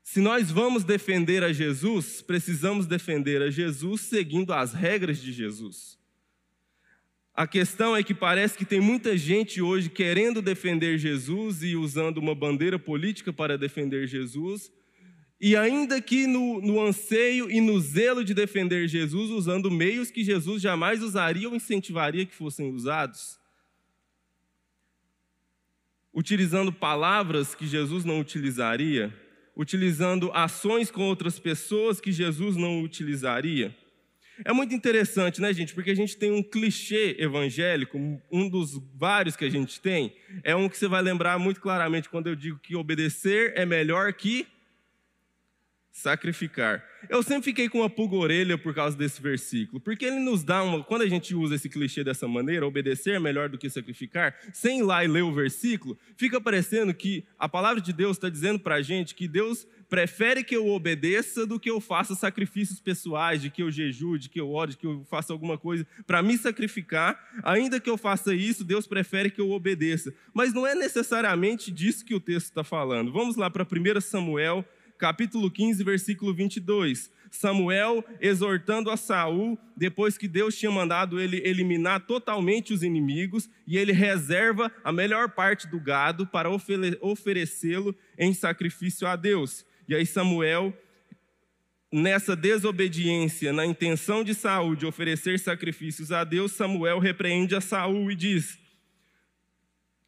se 0.03 0.22
nós 0.22 0.50
vamos 0.50 0.84
defender 0.84 1.43
a 1.43 1.51
Jesus, 1.51 2.22
precisamos 2.22 2.86
defender 2.86 3.41
a 3.41 3.50
Jesus 3.50 4.01
seguindo 4.01 4.53
as 4.53 4.74
regras 4.74 5.22
de 5.22 5.34
Jesus. 5.34 5.98
A 7.34 7.46
questão 7.46 7.96
é 7.96 8.01
que 8.01 8.15
parece 8.15 8.57
que 8.57 8.65
tem 8.65 8.79
muita 8.79 9.15
gente 9.15 9.62
hoje 9.62 9.89
querendo 9.89 10.41
defender 10.41 10.98
Jesus 10.98 11.62
e 11.62 11.75
usando 11.75 12.17
uma 12.17 12.34
bandeira 12.34 12.79
política 12.79 13.31
para 13.31 13.57
defender 13.57 14.07
Jesus, 14.07 14.72
e 15.39 15.56
ainda 15.56 16.01
que 16.01 16.25
no, 16.25 16.60
no, 16.60 16.82
anseio 16.82 17.50
e 17.50 17.62
no 17.62 17.79
zelo 17.79 18.24
de 18.24 18.34
defender 18.34 18.88
Jesus, 18.88 19.29
usando 19.29 19.70
meios 19.70 20.10
que 20.10 20.24
Jesus 20.24 20.62
jamais 20.62 21.03
usaria 21.03 21.48
ou 21.48 21.56
incentivaria 21.56 22.25
que 22.25 22.34
fossem 22.34 22.72
usados. 22.72 23.39
Utilizando 26.12 26.74
palavras 26.74 27.53
que 27.53 27.67
Jesus 27.67 28.03
não 28.03 28.20
utilizaria, 28.20 29.13
utilizando 29.56 30.32
ações 30.34 30.89
com 30.89 31.03
outras 31.03 31.38
pessoas 31.38 32.01
que 32.01 32.12
Jesus 32.12 32.56
não 32.56 32.82
utilizaria. 32.82 33.75
É 34.44 34.51
muito 34.51 34.74
interessante, 34.74 35.39
né, 35.39 35.53
gente? 35.53 35.74
Porque 35.74 35.91
a 35.91 35.96
gente 35.96 36.17
tem 36.17 36.32
um 36.32 36.41
clichê 36.41 37.15
evangélico, 37.20 37.98
um 38.32 38.50
dos 38.50 38.79
vários 38.96 39.36
que 39.36 39.46
a 39.46 39.50
gente 39.50 39.79
tem, 39.79 40.15
é 40.44 40.56
um 40.56 40.67
que 40.67 40.77
você 40.77 40.88
vai 40.88 41.01
lembrar 41.03 41.38
muito 41.38 41.62
claramente 41.62 42.10
quando 42.10 42.27
eu 42.27 42.36
digo 42.36 42.58
que 42.60 42.75
obedecer 42.75 43.53
é 43.56 43.65
melhor 43.65 44.13
que 44.13 44.48
sacrificar. 45.98 46.84
Eu 47.10 47.24
sempre 47.24 47.46
fiquei 47.46 47.68
com 47.68 47.80
uma 47.80 47.89
pulga 47.89 48.16
orelha 48.16 48.56
por 48.56 48.74
causa 48.74 48.96
desse 48.96 49.20
versículo, 49.20 49.80
porque 49.82 50.06
ele 50.06 50.20
nos 50.20 50.44
dá 50.44 50.62
uma. 50.62 50.84
Quando 50.84 51.01
a 51.01 51.10
gente 51.10 51.34
usa 51.34 51.56
esse 51.56 51.68
clichê 51.68 52.04
dessa 52.04 52.27
maneira, 52.27 52.68
obedecer 52.68 53.16
é 53.16 53.20
melhor 53.20 53.50
do 53.50 53.58
que 53.58 53.68
sacrificar, 53.68 54.36
sem 54.54 54.80
ir 54.80 54.84
lá 54.84 55.04
e 55.04 55.08
ler 55.08 55.24
o 55.24 55.34
versículo, 55.34 55.98
fica 56.16 56.39
parecendo 56.39 56.94
que 56.94 57.25
a 57.39 57.50
palavra 57.50 57.82
de 57.82 57.92
Deus 57.92 58.18
está 58.18 58.30
dizendo 58.30 58.60
para 58.60 58.75
a 58.75 58.82
gente 58.82 59.16
que 59.16 59.27
Deus 59.27 59.68
prefere 59.89 60.44
que 60.44 60.56
eu 60.56 60.68
obedeça 60.68 61.48
do 61.48 61.60
que 61.60 61.70
eu 61.70 61.82
faça 61.82 62.13
sacrifícios 62.13 62.80
pessoais, 62.80 63.42
de 63.42 63.50
que 63.50 63.63
eu 63.63 63.72
jejue, 63.72 64.20
de 64.20 64.30
que 64.30 64.39
eu 64.39 64.51
ore, 64.51 64.72
de 64.72 64.77
que 64.77 64.86
eu 64.86 65.04
faça 65.10 65.34
alguma 65.34 65.58
coisa 65.58 65.88
para 66.06 66.22
me 66.22 66.38
sacrificar. 66.38 67.20
Ainda 67.44 67.80
que 67.80 67.89
eu 67.89 67.98
faça 67.98 68.36
isso, 68.36 68.63
Deus 68.63 68.86
prefere 68.86 69.32
que 69.32 69.42
eu 69.42 69.50
obedeça. 69.50 70.13
Mas 70.34 70.54
não 70.54 70.68
é 70.68 70.75
necessariamente 70.75 71.72
disso 71.72 72.06
que 72.06 72.13
o 72.13 72.20
texto 72.20 72.48
está 72.48 72.63
falando. 72.63 73.12
Vamos 73.12 73.36
lá 73.36 73.50
para 73.50 73.63
1 73.63 74.01
Samuel 74.01 74.66
capítulo 74.98 75.50
15, 75.50 75.84
versículo 75.84 76.34
22. 76.34 77.12
Samuel 77.30 78.04
exortando 78.20 78.89
a 78.89 78.98
Saul, 78.98 79.58
depois 79.75 80.18
que 80.18 80.27
Deus 80.27 80.58
tinha 80.58 80.72
mandado 80.72 81.20
ele 81.20 81.42
eliminar 81.46 82.06
totalmente 82.06 82.74
os 82.74 82.84
inimigos, 82.84 83.50
e 83.66 83.77
ele 83.77 83.92
reserva 83.92 84.72
a 84.84 84.92
melhor 84.92 85.30
parte 85.30 85.68
do 85.68 85.80
gado 85.80 86.25
para 86.25 86.50
oferecê-lo 86.50 87.96
em 88.18 88.34
sacrifício 88.34 89.08
a 89.08 89.16
Deus. 89.16 89.66
E 89.88 89.96
aí 89.96 90.06
Samuel 90.06 90.74
nessa 91.92 92.36
desobediência, 92.36 93.54
na 93.54 93.66
intenção 93.66 94.24
de 94.24 94.34
Saul 94.34 94.75
de 94.75 94.86
oferecer 94.86 95.39
sacrifícios 95.39 96.12
a 96.12 96.24
Deus, 96.24 96.51
Samuel 96.51 97.00
repreende 97.00 97.56
a 97.56 97.62
Saul 97.62 98.12
e 98.12 98.16
diz: 98.16 98.60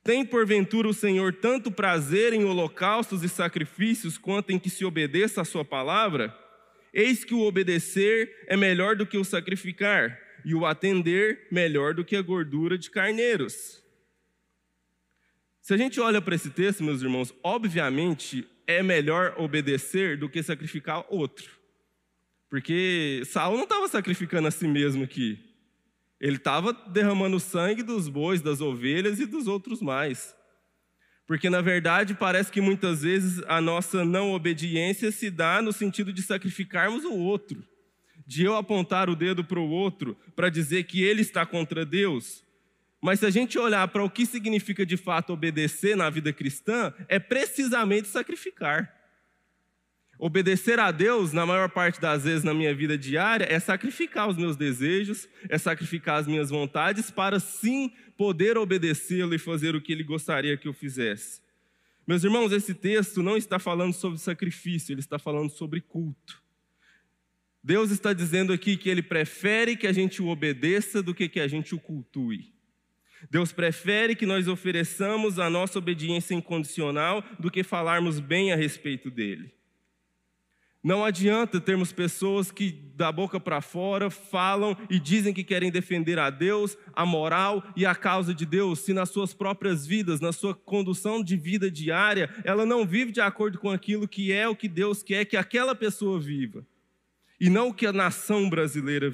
tem 0.09 0.25
porventura 0.25 0.87
o 0.87 0.93
Senhor 0.93 1.31
tanto 1.35 1.69
prazer 1.69 2.33
em 2.33 2.43
holocaustos 2.43 3.21
e 3.21 3.29
sacrifícios 3.29 4.17
quanto 4.17 4.49
em 4.49 4.57
que 4.57 4.67
se 4.67 4.83
obedeça 4.83 5.39
a 5.39 5.45
sua 5.45 5.63
palavra? 5.63 6.35
Eis 6.91 7.23
que 7.23 7.35
o 7.35 7.41
obedecer 7.41 8.35
é 8.47 8.57
melhor 8.57 8.95
do 8.95 9.05
que 9.05 9.19
o 9.19 9.23
sacrificar, 9.23 10.19
e 10.43 10.55
o 10.55 10.65
atender 10.65 11.45
melhor 11.51 11.93
do 11.93 12.03
que 12.03 12.15
a 12.15 12.23
gordura 12.23 12.75
de 12.75 12.89
carneiros. 12.89 13.83
Se 15.61 15.75
a 15.75 15.77
gente 15.77 15.99
olha 15.99 16.19
para 16.19 16.33
esse 16.33 16.49
texto, 16.49 16.83
meus 16.83 17.03
irmãos, 17.03 17.31
obviamente 17.43 18.49
é 18.65 18.81
melhor 18.81 19.35
obedecer 19.37 20.17
do 20.17 20.27
que 20.27 20.41
sacrificar 20.41 21.05
outro. 21.07 21.51
Porque 22.49 23.21
Saul 23.25 23.57
não 23.57 23.65
estava 23.65 23.87
sacrificando 23.87 24.47
a 24.47 24.51
si 24.51 24.67
mesmo 24.67 25.03
aqui. 25.03 25.49
Ele 26.19 26.35
estava 26.35 26.73
derramando 26.73 27.39
sangue 27.39 27.81
dos 27.81 28.09
bois, 28.09 28.41
das 28.41 28.59
ovelhas 28.59 29.19
e 29.19 29.25
dos 29.25 29.47
outros 29.47 29.81
mais. 29.81 30.35
Porque, 31.25 31.49
na 31.49 31.61
verdade, 31.61 32.13
parece 32.13 32.51
que 32.51 32.59
muitas 32.59 33.03
vezes 33.03 33.41
a 33.47 33.61
nossa 33.61 34.03
não 34.03 34.33
obediência 34.33 35.11
se 35.11 35.29
dá 35.29 35.61
no 35.61 35.71
sentido 35.71 36.11
de 36.11 36.23
sacrificarmos 36.23 37.05
o 37.05 37.13
outro, 37.13 37.63
de 38.25 38.43
eu 38.43 38.55
apontar 38.55 39.09
o 39.09 39.15
dedo 39.15 39.43
para 39.43 39.59
o 39.59 39.69
outro 39.69 40.17
para 40.35 40.49
dizer 40.49 40.83
que 40.85 41.03
ele 41.03 41.21
está 41.21 41.45
contra 41.45 41.85
Deus. 41.85 42.43
Mas 43.01 43.19
se 43.19 43.25
a 43.25 43.29
gente 43.29 43.57
olhar 43.57 43.88
para 43.88 44.03
o 44.03 44.09
que 44.09 44.25
significa 44.25 44.85
de 44.85 44.97
fato 44.97 45.31
obedecer 45.31 45.95
na 45.95 46.09
vida 46.09 46.33
cristã, 46.33 46.93
é 47.07 47.17
precisamente 47.17 48.07
sacrificar. 48.07 48.99
Obedecer 50.21 50.77
a 50.79 50.91
Deus, 50.91 51.31
na 51.31 51.45
maior 51.45 51.69
parte 51.69 52.01
das 52.01 52.25
vezes 52.25 52.43
na 52.43 52.53
minha 52.53 52.75
vida 52.75 52.97
diária, 52.97 53.47
é 53.49 53.57
sacrificar 53.57 54.27
os 54.27 54.35
meus 54.35 54.57
desejos, 54.57 55.29
é 55.47 55.57
sacrificar 55.57 56.19
as 56.19 56.27
minhas 56.27 56.49
vontades 56.49 57.09
para 57.09 57.39
sim 57.39 57.93
poder 58.17 58.57
obedecê-lo 58.57 59.33
e 59.33 59.39
fazer 59.39 59.75
o 59.75 59.81
que 59.81 59.93
ele 59.93 60.03
gostaria 60.03 60.57
que 60.57 60.67
eu 60.67 60.73
fizesse. 60.73 61.41
Meus 62.05 62.21
irmãos, 62.21 62.51
esse 62.51 62.73
texto 62.73 63.23
não 63.23 63.38
está 63.38 63.59
falando 63.59 63.93
sobre 63.93 64.19
sacrifício, 64.19 64.91
ele 64.91 64.99
está 64.99 65.17
falando 65.17 65.51
sobre 65.51 65.79
culto. 65.79 66.43
Deus 67.63 67.89
está 67.89 68.11
dizendo 68.11 68.51
aqui 68.51 68.75
que 68.75 68.89
ele 68.89 69.01
prefere 69.01 69.77
que 69.77 69.88
a 69.88 69.93
gente 69.93 70.21
o 70.21 70.27
obedeça 70.27 71.01
do 71.01 71.15
que 71.15 71.29
que 71.29 71.39
a 71.39 71.47
gente 71.47 71.73
o 71.73 71.79
cultue. 71.79 72.53
Deus 73.31 73.53
prefere 73.53 74.17
que 74.17 74.25
nós 74.25 74.49
ofereçamos 74.49 75.39
a 75.39 75.49
nossa 75.49 75.79
obediência 75.79 76.33
incondicional 76.33 77.23
do 77.39 77.49
que 77.49 77.63
falarmos 77.63 78.19
bem 78.19 78.51
a 78.51 78.57
respeito 78.57 79.09
dele. 79.09 79.58
Não 80.81 81.03
adianta 81.03 81.59
termos 81.59 81.91
pessoas 81.91 82.51
que, 82.51 82.71
da 82.95 83.12
boca 83.12 83.38
para 83.38 83.59
fora, 83.59 84.09
falam 84.09 84.77
e 84.89 84.98
dizem 84.98 85.33
que 85.33 85.43
querem 85.43 85.69
defender 85.69 86.17
a 86.17 86.29
Deus, 86.29 86.77
a 86.93 87.05
moral 87.05 87.62
e 87.75 87.86
a 87.86 87.93
causa 87.93 88.33
de 88.33 88.45
Deus, 88.45 88.79
se 88.79 88.93
nas 88.93 89.09
suas 89.09 89.33
próprias 89.33 89.86
vidas, 89.86 90.21
na 90.21 90.31
sua 90.31 90.55
condução 90.55 91.21
de 91.21 91.36
vida 91.36 91.69
diária, 91.69 92.33
ela 92.45 92.65
não 92.65 92.86
vive 92.86 93.12
de 93.12 93.19
acordo 93.19 93.59
com 93.59 93.69
aquilo 93.69 94.07
que 94.07 94.31
é 94.31 94.48
o 94.48 94.55
que 94.55 94.69
Deus 94.69 95.03
quer 95.03 95.25
que 95.25 95.36
aquela 95.36 95.75
pessoa 95.75 96.17
viva, 96.17 96.65
e 97.39 97.50
não 97.50 97.69
o 97.69 97.74
que 97.74 97.86
a 97.86 97.93
nação 97.93 98.50
brasileira 98.50 99.12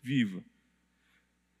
viva. 0.00 0.44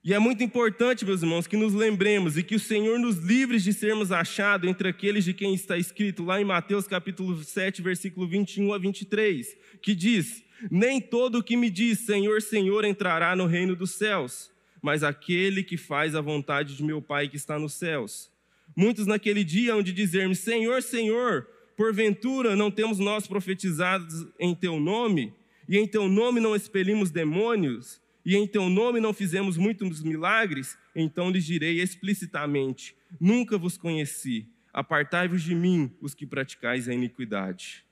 E 0.08 0.14
é 0.14 0.18
muito 0.18 0.42
importante, 0.42 1.04
meus 1.04 1.20
irmãos, 1.20 1.46
que 1.46 1.54
nos 1.54 1.74
lembremos 1.74 2.38
e 2.38 2.42
que 2.42 2.54
o 2.54 2.58
Senhor 2.58 2.98
nos 2.98 3.18
livre 3.18 3.58
de 3.58 3.74
sermos 3.74 4.10
achados 4.10 4.66
entre 4.66 4.88
aqueles 4.88 5.22
de 5.22 5.34
quem 5.34 5.52
está 5.52 5.76
escrito 5.76 6.24
lá 6.24 6.40
em 6.40 6.46
Mateus 6.46 6.88
capítulo 6.88 7.44
7, 7.44 7.82
versículo 7.82 8.26
21 8.26 8.72
a 8.72 8.78
23, 8.78 9.54
que 9.82 9.94
diz: 9.94 10.42
Nem 10.70 10.98
todo 10.98 11.40
o 11.40 11.42
que 11.42 11.58
me 11.58 11.68
diz 11.68 12.06
Senhor, 12.06 12.40
Senhor 12.40 12.86
entrará 12.86 13.36
no 13.36 13.44
reino 13.44 13.76
dos 13.76 13.90
céus, 13.90 14.50
mas 14.80 15.04
aquele 15.04 15.62
que 15.62 15.76
faz 15.76 16.14
a 16.14 16.22
vontade 16.22 16.74
de 16.74 16.82
meu 16.82 17.02
Pai 17.02 17.28
que 17.28 17.36
está 17.36 17.58
nos 17.58 17.74
céus. 17.74 18.30
Muitos 18.74 19.06
naquele 19.06 19.44
dia 19.44 19.74
hão 19.74 19.82
de 19.82 19.92
dizer-me: 19.92 20.34
Senhor, 20.34 20.82
Senhor, 20.82 21.46
porventura 21.76 22.56
não 22.56 22.70
temos 22.70 22.98
nós 22.98 23.26
profetizados 23.26 24.26
em 24.40 24.54
teu 24.54 24.80
nome, 24.80 25.34
e 25.68 25.76
em 25.76 25.86
teu 25.86 26.08
nome 26.08 26.40
não 26.40 26.56
expelimos 26.56 27.10
demônios? 27.10 28.00
E 28.24 28.36
em 28.36 28.46
teu 28.46 28.68
nome 28.68 29.00
não 29.00 29.12
fizemos 29.12 29.56
muitos 29.56 30.02
milagres, 30.02 30.76
então 30.94 31.30
lhes 31.30 31.44
direi 31.44 31.80
explicitamente: 31.80 32.96
Nunca 33.20 33.56
vos 33.56 33.76
conheci. 33.76 34.48
Apartai-vos 34.72 35.42
de 35.42 35.54
mim, 35.54 35.96
os 36.00 36.14
que 36.14 36.26
praticais 36.26 36.88
a 36.88 36.94
iniquidade. 36.94 37.84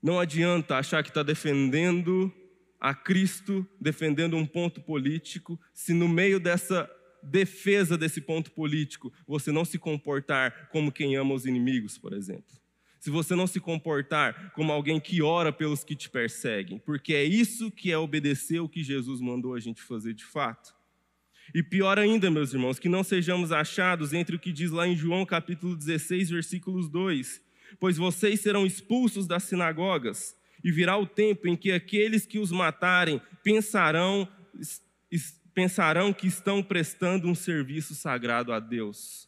Não 0.00 0.20
adianta 0.20 0.76
achar 0.76 1.02
que 1.02 1.10
está 1.10 1.22
defendendo 1.22 2.32
a 2.80 2.94
Cristo, 2.94 3.66
defendendo 3.80 4.36
um 4.36 4.46
ponto 4.46 4.80
político, 4.80 5.60
se 5.74 5.92
no 5.92 6.08
meio 6.08 6.38
dessa 6.38 6.88
defesa 7.20 7.98
desse 7.98 8.20
ponto 8.20 8.52
político 8.52 9.12
você 9.26 9.50
não 9.50 9.64
se 9.64 9.76
comportar 9.76 10.68
como 10.70 10.92
quem 10.92 11.16
ama 11.16 11.34
os 11.34 11.44
inimigos, 11.44 11.98
por 11.98 12.12
exemplo 12.12 12.56
se 12.98 13.10
você 13.10 13.34
não 13.34 13.46
se 13.46 13.60
comportar 13.60 14.52
como 14.52 14.72
alguém 14.72 14.98
que 14.98 15.22
ora 15.22 15.52
pelos 15.52 15.84
que 15.84 15.94
te 15.94 16.10
perseguem, 16.10 16.78
porque 16.78 17.14
é 17.14 17.24
isso 17.24 17.70
que 17.70 17.92
é 17.92 17.98
obedecer 17.98 18.60
o 18.60 18.68
que 18.68 18.82
Jesus 18.82 19.20
mandou 19.20 19.54
a 19.54 19.60
gente 19.60 19.82
fazer 19.82 20.14
de 20.14 20.24
fato. 20.24 20.74
E 21.54 21.62
pior 21.62 21.98
ainda, 21.98 22.30
meus 22.30 22.52
irmãos, 22.52 22.78
que 22.78 22.88
não 22.88 23.02
sejamos 23.02 23.52
achados 23.52 24.12
entre 24.12 24.36
o 24.36 24.38
que 24.38 24.52
diz 24.52 24.70
lá 24.70 24.86
em 24.86 24.96
João 24.96 25.24
capítulo 25.24 25.74
16, 25.74 26.28
versículos 26.28 26.88
2: 26.88 27.40
Pois 27.80 27.96
vocês 27.96 28.40
serão 28.40 28.66
expulsos 28.66 29.26
das 29.26 29.44
sinagogas, 29.44 30.36
e 30.62 30.70
virá 30.70 30.96
o 30.96 31.06
tempo 31.06 31.48
em 31.48 31.56
que 31.56 31.72
aqueles 31.72 32.26
que 32.26 32.38
os 32.38 32.50
matarem 32.50 33.20
pensarão, 33.42 34.28
pensarão 35.54 36.12
que 36.12 36.26
estão 36.26 36.62
prestando 36.62 37.28
um 37.28 37.34
serviço 37.34 37.94
sagrado 37.94 38.52
a 38.52 38.60
Deus. 38.60 39.27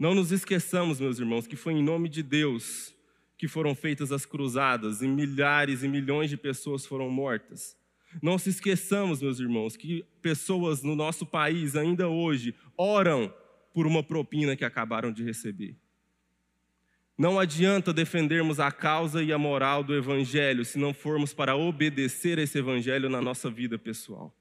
Não 0.00 0.14
nos 0.14 0.32
esqueçamos, 0.32 0.98
meus 0.98 1.18
irmãos, 1.18 1.46
que 1.46 1.56
foi 1.56 1.74
em 1.74 1.82
nome 1.82 2.08
de 2.08 2.22
Deus 2.22 2.94
que 3.36 3.46
foram 3.46 3.74
feitas 3.74 4.10
as 4.12 4.24
cruzadas 4.24 5.02
e 5.02 5.06
milhares 5.06 5.82
e 5.82 5.88
milhões 5.88 6.30
de 6.30 6.38
pessoas 6.38 6.86
foram 6.86 7.10
mortas. 7.10 7.76
Não 8.22 8.38
se 8.38 8.48
esqueçamos, 8.48 9.20
meus 9.20 9.38
irmãos, 9.40 9.76
que 9.76 10.02
pessoas 10.22 10.82
no 10.82 10.96
nosso 10.96 11.26
país 11.26 11.76
ainda 11.76 12.08
hoje 12.08 12.54
oram 12.78 13.32
por 13.74 13.86
uma 13.86 14.02
propina 14.02 14.56
que 14.56 14.64
acabaram 14.64 15.12
de 15.12 15.22
receber. 15.22 15.76
Não 17.16 17.38
adianta 17.38 17.92
defendermos 17.92 18.58
a 18.58 18.72
causa 18.72 19.22
e 19.22 19.34
a 19.34 19.38
moral 19.38 19.84
do 19.84 19.94
Evangelho 19.94 20.64
se 20.64 20.78
não 20.78 20.94
formos 20.94 21.34
para 21.34 21.56
obedecer 21.56 22.38
esse 22.38 22.58
Evangelho 22.58 23.10
na 23.10 23.20
nossa 23.20 23.50
vida 23.50 23.78
pessoal. 23.78 24.34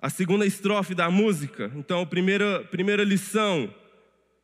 A 0.00 0.08
segunda 0.08 0.46
estrofe 0.46 0.94
da 0.94 1.10
música, 1.10 1.72
então, 1.74 2.06
primeira, 2.06 2.62
primeira 2.64 3.02
lição, 3.02 3.74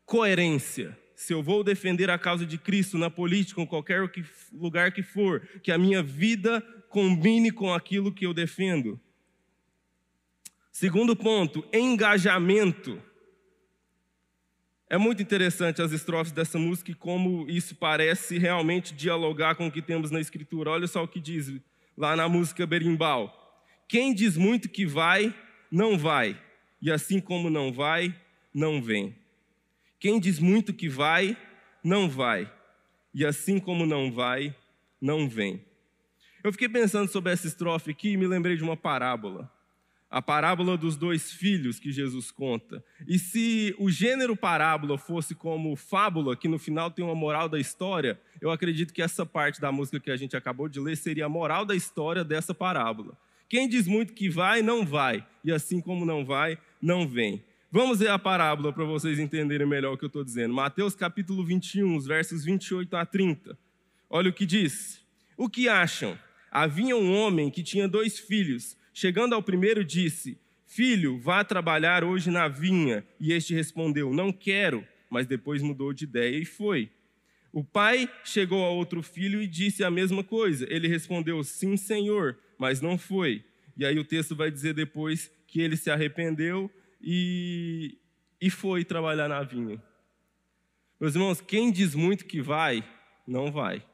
coerência. 0.05 0.99
Se 1.15 1.33
eu 1.33 1.45
vou 1.45 1.63
defender 1.63 2.11
a 2.11 2.19
causa 2.19 2.45
de 2.45 2.59
Cristo 2.59 2.99
na 2.99 3.09
política, 3.09 3.61
em 3.61 3.67
qualquer 3.67 4.11
lugar 4.53 4.91
que 4.91 5.03
for, 5.03 5.41
que 5.63 5.71
a 5.71 5.79
minha 5.79 6.03
vida 6.03 6.61
combine 6.89 7.53
com 7.53 7.73
aquilo 7.73 8.13
que 8.13 8.27
eu 8.27 8.35
defendo. 8.35 9.01
Segundo 10.73 11.15
ponto, 11.15 11.65
engajamento. 11.73 13.01
É 14.91 14.99
muito 14.99 15.23
interessante 15.23 15.81
as 15.81 15.93
estrofes 15.93 16.33
dessa 16.33 16.59
música 16.59 16.91
e 16.91 16.95
como 16.95 17.49
isso 17.49 17.77
parece 17.77 18.39
realmente 18.39 18.93
dialogar 18.93 19.55
com 19.55 19.69
o 19.69 19.71
que 19.71 19.81
temos 19.81 20.11
na 20.11 20.21
Escritura. 20.21 20.71
Olha 20.71 20.89
só 20.89 21.05
o 21.05 21.09
que 21.09 21.21
diz 21.21 21.53
lá 21.97 22.17
na 22.17 22.29
música 22.29 22.67
Berimbau. 22.67 23.33
Quem 23.89 24.13
diz 24.13 24.37
muito 24.37 24.69
que 24.69 24.85
vai, 24.85 25.33
não 25.71 25.99
vai, 25.99 26.41
e 26.81 26.91
assim 26.91 27.21
como 27.21 27.49
não 27.49 27.73
vai, 27.73 28.15
não 28.53 28.83
vem. 28.83 29.17
Quem 29.99 30.21
diz 30.21 30.39
muito 30.39 30.73
que 30.73 30.89
vai, 30.89 31.37
não 31.83 32.09
vai, 32.09 32.51
e 33.13 33.25
assim 33.25 33.59
como 33.59 33.87
não 33.87 34.13
vai, 34.13 34.55
não 35.01 35.29
vem. 35.29 35.65
Eu 36.43 36.53
fiquei 36.53 36.69
pensando 36.69 37.11
sobre 37.11 37.33
essa 37.33 37.47
estrofe 37.47 37.91
aqui 37.91 38.11
e 38.11 38.17
me 38.19 38.27
lembrei 38.27 38.55
de 38.57 38.63
uma 38.63 38.77
parábola. 38.77 39.51
A 40.11 40.21
parábola 40.21 40.77
dos 40.77 40.95
dois 40.95 41.33
filhos 41.33 41.81
que 41.81 41.91
Jesus 41.91 42.31
conta. 42.31 42.85
E 43.09 43.19
se 43.19 43.75
o 43.79 43.91
gênero 43.91 44.37
parábola 44.37 44.99
fosse 44.99 45.35
como 45.35 45.75
fábula, 45.75 46.37
que 46.37 46.47
no 46.47 46.59
final 46.59 46.91
tem 46.91 47.05
uma 47.05 47.15
moral 47.15 47.49
da 47.49 47.59
história, 47.59 48.21
eu 48.41 48.51
acredito 48.51 48.93
que 48.93 49.01
essa 49.01 49.25
parte 49.25 49.61
da 49.61 49.73
música 49.73 49.99
que 49.99 50.11
a 50.11 50.17
gente 50.17 50.37
acabou 50.37 50.69
de 50.69 50.79
ler 50.79 50.97
seria 50.97 51.27
a 51.27 51.31
moral 51.31 51.65
da 51.65 51.75
história 51.75 52.23
dessa 52.23 52.55
parábola. 52.55 53.17
Quem 53.55 53.69
diz 53.69 53.87
muito 53.87 54.15
que 54.15 54.29
vai, 54.29 54.63
não 54.63 54.85
vai, 54.85 55.25
e 55.45 55.53
assim 55.53 55.81
como 55.81 56.05
não 56.05 56.25
vai, 56.25 56.59
não 56.83 57.07
vem. 57.07 57.41
Vamos 57.71 58.01
ver 58.01 58.11
a 58.11 58.19
parábola 58.19 58.73
para 58.73 58.85
vocês 58.85 59.17
entenderem 59.21 59.65
melhor 59.65 59.95
o 59.95 59.97
que 59.97 60.05
eu 60.05 60.09
estou 60.09 60.25
dizendo. 60.25 60.53
Mateus 60.53 60.97
capítulo 60.97 61.45
21, 61.45 61.95
os 61.95 62.05
versos 62.05 62.45
28 62.45 62.97
a 62.97 63.07
30. 63.07 63.57
Olha 64.11 64.29
o 64.29 64.33
que 64.33 64.45
diz. 64.45 65.01
O 65.37 65.49
que 65.49 65.69
acham? 65.69 66.19
Havia 66.51 66.97
um 66.97 67.15
homem 67.15 67.49
que 67.49 67.63
tinha 67.63 67.87
dois 67.87 68.19
filhos. 68.19 68.77
Chegando 68.93 69.37
ao 69.37 69.43
primeiro, 69.43 69.85
disse: 69.85 70.37
Filho, 70.67 71.21
vá 71.21 71.45
trabalhar 71.45 72.03
hoje 72.03 72.33
na 72.33 72.49
vinha. 72.49 73.07
E 73.21 73.33
este 73.33 73.55
respondeu: 73.55 74.13
Não 74.13 74.33
quero. 74.33 74.85
Mas 75.09 75.29
depois 75.29 75.63
mudou 75.63 75.93
de 75.93 76.03
ideia 76.03 76.37
e 76.37 76.45
foi. 76.45 76.91
O 77.53 77.63
pai 77.63 78.11
chegou 78.25 78.65
a 78.65 78.71
outro 78.71 79.01
filho 79.01 79.41
e 79.41 79.47
disse 79.47 79.85
a 79.85 79.93
mesma 79.93 80.25
coisa. 80.25 80.67
Ele 80.69 80.89
respondeu: 80.89 81.45
Sim, 81.45 81.77
senhor 81.77 82.37
mas 82.59 82.81
não 82.81 82.97
foi. 82.97 83.45
E 83.77 83.85
aí 83.85 83.99
o 83.99 84.05
texto 84.05 84.37
vai 84.37 84.51
dizer 84.51 84.75
depois 84.75 85.31
que 85.47 85.61
ele 85.61 85.77
se 85.77 85.91
arrependeu 85.91 86.71
e, 87.01 87.99
e 88.41 88.51
foi 88.51 88.85
trabalhar 88.85 89.29
na 89.29 89.43
vinha. 89.43 89.83
Meus 91.01 91.15
irmãos, 91.15 91.41
quem 91.41 91.71
diz 91.71 91.95
muito 91.95 92.25
que 92.25 92.41
vai, 92.41 92.85
não 93.27 93.51
vai. 93.51 93.85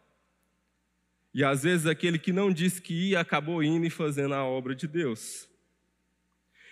E 1.33 1.45
às 1.45 1.63
vezes 1.63 1.87
aquele 1.87 2.19
que 2.19 2.33
não 2.33 2.53
disse 2.53 2.83
que 2.83 3.11
ia 3.11 3.21
acabou 3.21 3.63
indo 3.63 3.87
e 3.87 3.91
fazendo 3.91 4.35
a 4.35 4.45
obra 4.45 4.75
de 4.75 4.87
Deus. 4.87 5.49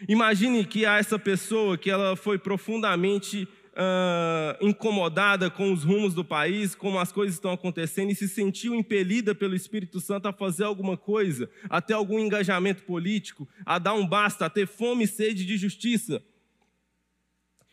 Imagine 0.09 0.65
que 0.65 0.85
há 0.85 0.99
essa 0.99 1.19
pessoa 1.19 1.77
que 1.77 1.91
ela 1.91 2.15
foi 2.15 2.39
profundamente 2.39 3.49
uh, 3.79 4.67
incomodada 4.67 5.49
com 5.49 5.73
os 5.73 5.85
rumos 5.85 6.13
do 6.13 6.25
país, 6.25 6.75
como 6.75 6.99
as 6.99 7.13
coisas 7.13 7.37
estão 7.37 7.53
acontecendo, 7.53 8.11
e 8.11 8.15
se 8.15 8.29
sentiu 8.29 8.75
impelida 8.75 9.35
pelo 9.35 9.55
Espírito 9.55 10.01
Santo 10.01 10.27
a 10.27 10.33
fazer 10.33 10.65
alguma 10.65 10.97
coisa, 10.97 11.49
a 11.71 11.81
ter 11.81 11.95
algum 11.95 12.19
engajamento 12.19 12.83
político, 12.83 13.49
a 13.65 13.79
dar 13.79 13.95
um 13.95 14.07
basta, 14.07 14.47
a 14.47 14.51
ter 14.51 14.67
fome 14.67 15.05
e 15.05 15.09
sede 15.09 15.47
de 15.47 15.57
justiça. 15.57 16.23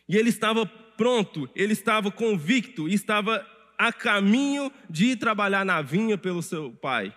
E 0.08 0.16
ele 0.16 0.28
estava 0.28 0.64
pronto, 0.64 1.50
ele 1.54 1.72
estava 1.72 2.10
convicto, 2.12 2.88
estava 2.88 3.44
a 3.76 3.92
caminho 3.92 4.72
de 4.88 5.06
ir 5.06 5.16
trabalhar 5.16 5.64
na 5.64 5.82
vinha 5.82 6.16
pelo 6.16 6.42
seu 6.42 6.70
pai. 6.70 7.12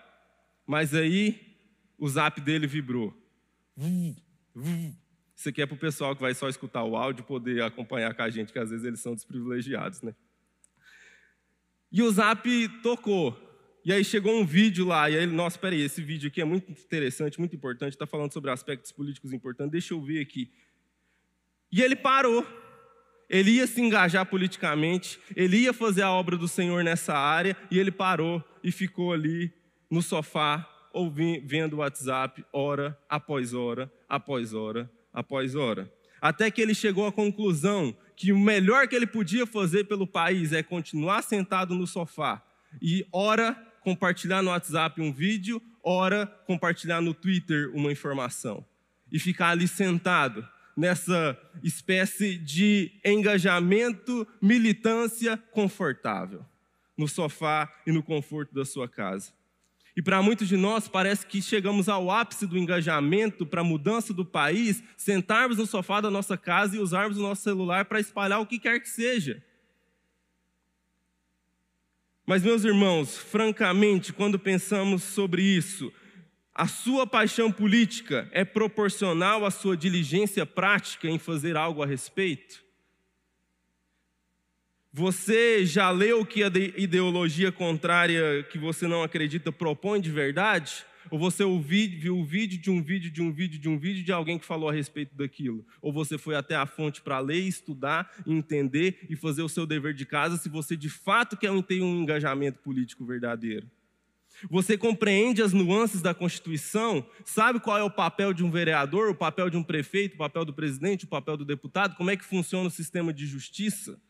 Mas 0.66 0.92
aí 0.92 1.40
o 1.96 2.08
zap 2.08 2.40
dele 2.40 2.66
vibrou. 2.66 3.14
Isso 5.40 5.48
aqui 5.48 5.62
é 5.62 5.66
para 5.66 5.74
o 5.74 5.78
pessoal 5.78 6.14
que 6.14 6.20
vai 6.20 6.34
só 6.34 6.50
escutar 6.50 6.84
o 6.84 6.94
áudio 6.94 7.24
poder 7.24 7.62
acompanhar 7.62 8.12
com 8.12 8.20
a 8.20 8.28
gente, 8.28 8.52
que 8.52 8.58
às 8.58 8.68
vezes 8.68 8.84
eles 8.84 9.00
são 9.00 9.14
desprivilegiados, 9.14 10.02
né? 10.02 10.14
E 11.90 12.02
o 12.02 12.10
Zap 12.10 12.46
tocou. 12.82 13.34
E 13.82 13.90
aí 13.90 14.04
chegou 14.04 14.38
um 14.38 14.44
vídeo 14.44 14.84
lá, 14.84 15.08
e 15.08 15.16
aí 15.16 15.22
ele, 15.22 15.32
nossa, 15.32 15.58
peraí, 15.58 15.80
esse 15.80 16.02
vídeo 16.02 16.28
aqui 16.28 16.42
é 16.42 16.44
muito 16.44 16.70
interessante, 16.70 17.38
muito 17.38 17.56
importante, 17.56 17.94
está 17.94 18.06
falando 18.06 18.30
sobre 18.34 18.50
aspectos 18.50 18.92
políticos 18.92 19.32
importantes, 19.32 19.72
deixa 19.72 19.94
eu 19.94 20.02
ver 20.02 20.20
aqui. 20.20 20.52
E 21.72 21.80
ele 21.80 21.96
parou. 21.96 22.46
Ele 23.26 23.52
ia 23.52 23.66
se 23.66 23.80
engajar 23.80 24.26
politicamente, 24.26 25.18
ele 25.34 25.56
ia 25.56 25.72
fazer 25.72 26.02
a 26.02 26.10
obra 26.10 26.36
do 26.36 26.48
Senhor 26.48 26.84
nessa 26.84 27.14
área, 27.14 27.56
e 27.70 27.78
ele 27.78 27.90
parou 27.90 28.44
e 28.62 28.70
ficou 28.70 29.10
ali 29.10 29.50
no 29.88 30.02
sofá, 30.02 30.68
ouvindo, 30.92 31.48
vendo 31.48 31.76
o 31.76 31.78
WhatsApp, 31.78 32.44
hora 32.52 33.00
após 33.08 33.54
hora, 33.54 33.90
após 34.06 34.52
hora, 34.52 34.90
após 35.12 35.54
hora. 35.54 35.90
Até 36.20 36.50
que 36.50 36.60
ele 36.60 36.74
chegou 36.74 37.06
à 37.06 37.12
conclusão 37.12 37.96
que 38.14 38.32
o 38.32 38.38
melhor 38.38 38.86
que 38.86 38.94
ele 38.94 39.06
podia 39.06 39.46
fazer 39.46 39.84
pelo 39.84 40.06
país 40.06 40.52
é 40.52 40.62
continuar 40.62 41.22
sentado 41.22 41.74
no 41.74 41.86
sofá 41.86 42.42
e, 42.80 43.06
ora, 43.10 43.54
compartilhar 43.82 44.42
no 44.42 44.50
WhatsApp 44.50 45.00
um 45.00 45.12
vídeo, 45.12 45.60
ora, 45.82 46.26
compartilhar 46.46 47.00
no 47.00 47.14
Twitter 47.14 47.70
uma 47.74 47.90
informação. 47.90 48.64
E 49.10 49.18
ficar 49.18 49.48
ali 49.48 49.66
sentado 49.66 50.46
nessa 50.76 51.38
espécie 51.62 52.38
de 52.38 52.92
engajamento, 53.04 54.26
militância 54.40 55.36
confortável, 55.50 56.44
no 56.96 57.08
sofá 57.08 57.72
e 57.86 57.92
no 57.92 58.02
conforto 58.02 58.54
da 58.54 58.64
sua 58.64 58.88
casa. 58.88 59.32
E 60.00 60.02
para 60.02 60.22
muitos 60.22 60.48
de 60.48 60.56
nós 60.56 60.88
parece 60.88 61.26
que 61.26 61.42
chegamos 61.42 61.86
ao 61.86 62.10
ápice 62.10 62.46
do 62.46 62.56
engajamento 62.56 63.44
para 63.44 63.60
a 63.60 63.64
mudança 63.64 64.14
do 64.14 64.24
país, 64.24 64.82
sentarmos 64.96 65.58
no 65.58 65.66
sofá 65.66 66.00
da 66.00 66.10
nossa 66.10 66.38
casa 66.38 66.74
e 66.74 66.78
usarmos 66.78 67.18
o 67.18 67.20
nosso 67.20 67.42
celular 67.42 67.84
para 67.84 68.00
espalhar 68.00 68.40
o 68.40 68.46
que 68.46 68.58
quer 68.58 68.80
que 68.80 68.88
seja. 68.88 69.44
Mas, 72.24 72.42
meus 72.42 72.64
irmãos, 72.64 73.18
francamente, 73.18 74.10
quando 74.10 74.38
pensamos 74.38 75.02
sobre 75.02 75.42
isso, 75.42 75.92
a 76.54 76.66
sua 76.66 77.06
paixão 77.06 77.52
política 77.52 78.26
é 78.32 78.42
proporcional 78.42 79.44
à 79.44 79.50
sua 79.50 79.76
diligência 79.76 80.46
prática 80.46 81.08
em 81.08 81.18
fazer 81.18 81.58
algo 81.58 81.82
a 81.82 81.86
respeito? 81.86 82.64
Você 84.92 85.64
já 85.64 85.88
leu 85.90 86.22
o 86.22 86.26
que 86.26 86.42
a 86.42 86.48
ideologia 86.48 87.52
contrária 87.52 88.42
que 88.50 88.58
você 88.58 88.88
não 88.88 89.04
acredita 89.04 89.52
propõe 89.52 90.00
de 90.00 90.10
verdade? 90.10 90.84
Ou 91.08 91.18
você 91.18 91.44
viu 91.44 92.18
o 92.18 92.24
vídeo 92.24 92.60
de 92.60 92.70
um 92.70 92.82
vídeo 92.82 93.08
de 93.08 93.22
um 93.22 93.32
vídeo 93.32 93.60
de 93.60 93.68
um 93.68 93.78
vídeo 93.78 94.02
de 94.02 94.10
alguém 94.10 94.36
que 94.36 94.44
falou 94.44 94.68
a 94.68 94.72
respeito 94.72 95.14
daquilo? 95.14 95.64
Ou 95.80 95.92
você 95.92 96.18
foi 96.18 96.34
até 96.34 96.56
a 96.56 96.66
fonte 96.66 97.02
para 97.02 97.20
ler, 97.20 97.38
estudar, 97.38 98.10
entender 98.26 99.06
e 99.08 99.14
fazer 99.14 99.42
o 99.42 99.48
seu 99.48 99.64
dever 99.64 99.94
de 99.94 100.04
casa 100.04 100.36
se 100.36 100.48
você 100.48 100.76
de 100.76 100.88
fato 100.88 101.36
quer 101.36 101.50
ter 101.62 101.80
um 101.80 102.02
engajamento 102.02 102.58
político 102.58 103.06
verdadeiro? 103.06 103.70
Você 104.50 104.76
compreende 104.76 105.40
as 105.40 105.52
nuances 105.52 106.02
da 106.02 106.14
Constituição? 106.14 107.06
Sabe 107.24 107.60
qual 107.60 107.78
é 107.78 107.82
o 107.84 107.90
papel 107.90 108.32
de 108.32 108.42
um 108.42 108.50
vereador, 108.50 109.10
o 109.10 109.14
papel 109.14 109.50
de 109.50 109.56
um 109.56 109.62
prefeito, 109.62 110.14
o 110.14 110.18
papel 110.18 110.44
do 110.44 110.52
presidente, 110.52 111.04
o 111.04 111.08
papel 111.08 111.36
do 111.36 111.44
deputado? 111.44 111.94
Como 111.94 112.10
é 112.10 112.16
que 112.16 112.24
funciona 112.24 112.66
o 112.66 112.72
sistema 112.72 113.12
de 113.12 113.24
justiça? 113.24 114.00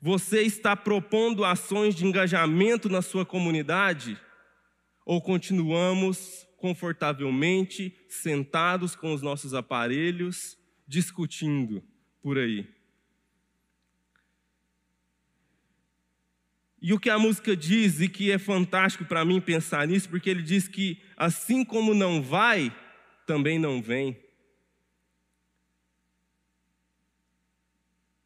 Você 0.00 0.42
está 0.42 0.76
propondo 0.76 1.44
ações 1.44 1.94
de 1.94 2.06
engajamento 2.06 2.88
na 2.88 3.02
sua 3.02 3.26
comunidade? 3.26 4.16
Ou 5.04 5.20
continuamos 5.20 6.46
confortavelmente 6.56 7.96
sentados 8.08 8.94
com 8.94 9.12
os 9.12 9.22
nossos 9.22 9.54
aparelhos, 9.54 10.56
discutindo 10.86 11.82
por 12.22 12.38
aí? 12.38 12.68
E 16.80 16.92
o 16.92 17.00
que 17.00 17.10
a 17.10 17.18
música 17.18 17.56
diz, 17.56 18.00
e 18.00 18.08
que 18.08 18.30
é 18.30 18.38
fantástico 18.38 19.04
para 19.04 19.24
mim 19.24 19.40
pensar 19.40 19.86
nisso, 19.88 20.08
porque 20.08 20.30
ele 20.30 20.42
diz 20.42 20.68
que 20.68 21.02
assim 21.16 21.64
como 21.64 21.92
não 21.92 22.22
vai, 22.22 22.72
também 23.26 23.58
não 23.58 23.82
vem. 23.82 24.16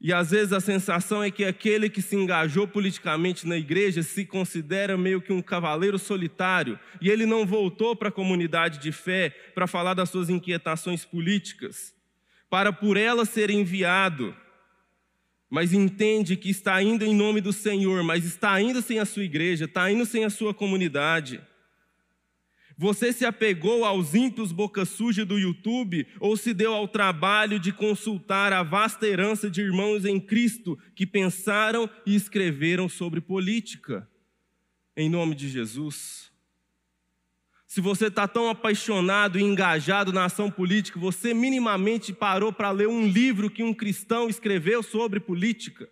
E 0.02 0.12
às 0.12 0.32
vezes 0.32 0.52
a 0.52 0.60
sensação 0.60 1.22
é 1.22 1.30
que 1.30 1.44
aquele 1.44 1.88
que 1.88 2.02
se 2.02 2.16
engajou 2.16 2.66
politicamente 2.66 3.46
na 3.46 3.56
igreja 3.56 4.02
se 4.02 4.26
considera 4.26 4.98
meio 4.98 5.22
que 5.22 5.32
um 5.32 5.40
cavaleiro 5.40 5.98
solitário, 5.98 6.78
e 7.00 7.08
ele 7.08 7.24
não 7.24 7.46
voltou 7.46 7.94
para 7.94 8.08
a 8.08 8.12
comunidade 8.12 8.78
de 8.78 8.90
fé 8.90 9.30
para 9.54 9.68
falar 9.68 9.94
das 9.94 10.10
suas 10.10 10.28
inquietações 10.28 11.04
políticas, 11.04 11.94
para 12.50 12.72
por 12.72 12.96
ela 12.96 13.24
ser 13.24 13.48
enviado 13.48 14.34
mas 15.54 15.74
entende 15.74 16.34
que 16.34 16.48
está 16.48 16.82
indo 16.82 17.04
em 17.04 17.14
nome 17.14 17.38
do 17.42 17.52
Senhor, 17.52 18.02
mas 18.02 18.24
está 18.24 18.58
indo 18.58 18.80
sem 18.80 18.98
a 18.98 19.04
sua 19.04 19.22
igreja, 19.22 19.66
está 19.66 19.90
indo 19.92 20.06
sem 20.06 20.24
a 20.24 20.30
sua 20.30 20.54
comunidade. 20.54 21.42
Você 22.82 23.12
se 23.12 23.24
apegou 23.24 23.84
aos 23.84 24.12
ímpios 24.12 24.50
boca 24.50 24.84
suja 24.84 25.24
do 25.24 25.38
YouTube 25.38 26.04
ou 26.18 26.36
se 26.36 26.52
deu 26.52 26.74
ao 26.74 26.88
trabalho 26.88 27.60
de 27.60 27.70
consultar 27.70 28.52
a 28.52 28.64
vasta 28.64 29.06
herança 29.06 29.48
de 29.48 29.60
irmãos 29.60 30.04
em 30.04 30.18
Cristo 30.18 30.76
que 30.92 31.06
pensaram 31.06 31.88
e 32.04 32.16
escreveram 32.16 32.88
sobre 32.88 33.20
política? 33.20 34.10
Em 34.96 35.08
nome 35.08 35.36
de 35.36 35.48
Jesus. 35.48 36.32
Se 37.68 37.80
você 37.80 38.08
está 38.08 38.26
tão 38.26 38.50
apaixonado 38.50 39.38
e 39.38 39.44
engajado 39.44 40.12
na 40.12 40.24
ação 40.24 40.50
política, 40.50 40.98
você 40.98 41.32
minimamente 41.32 42.12
parou 42.12 42.52
para 42.52 42.72
ler 42.72 42.88
um 42.88 43.06
livro 43.06 43.48
que 43.48 43.62
um 43.62 43.72
cristão 43.72 44.28
escreveu 44.28 44.82
sobre 44.82 45.20
política? 45.20 45.88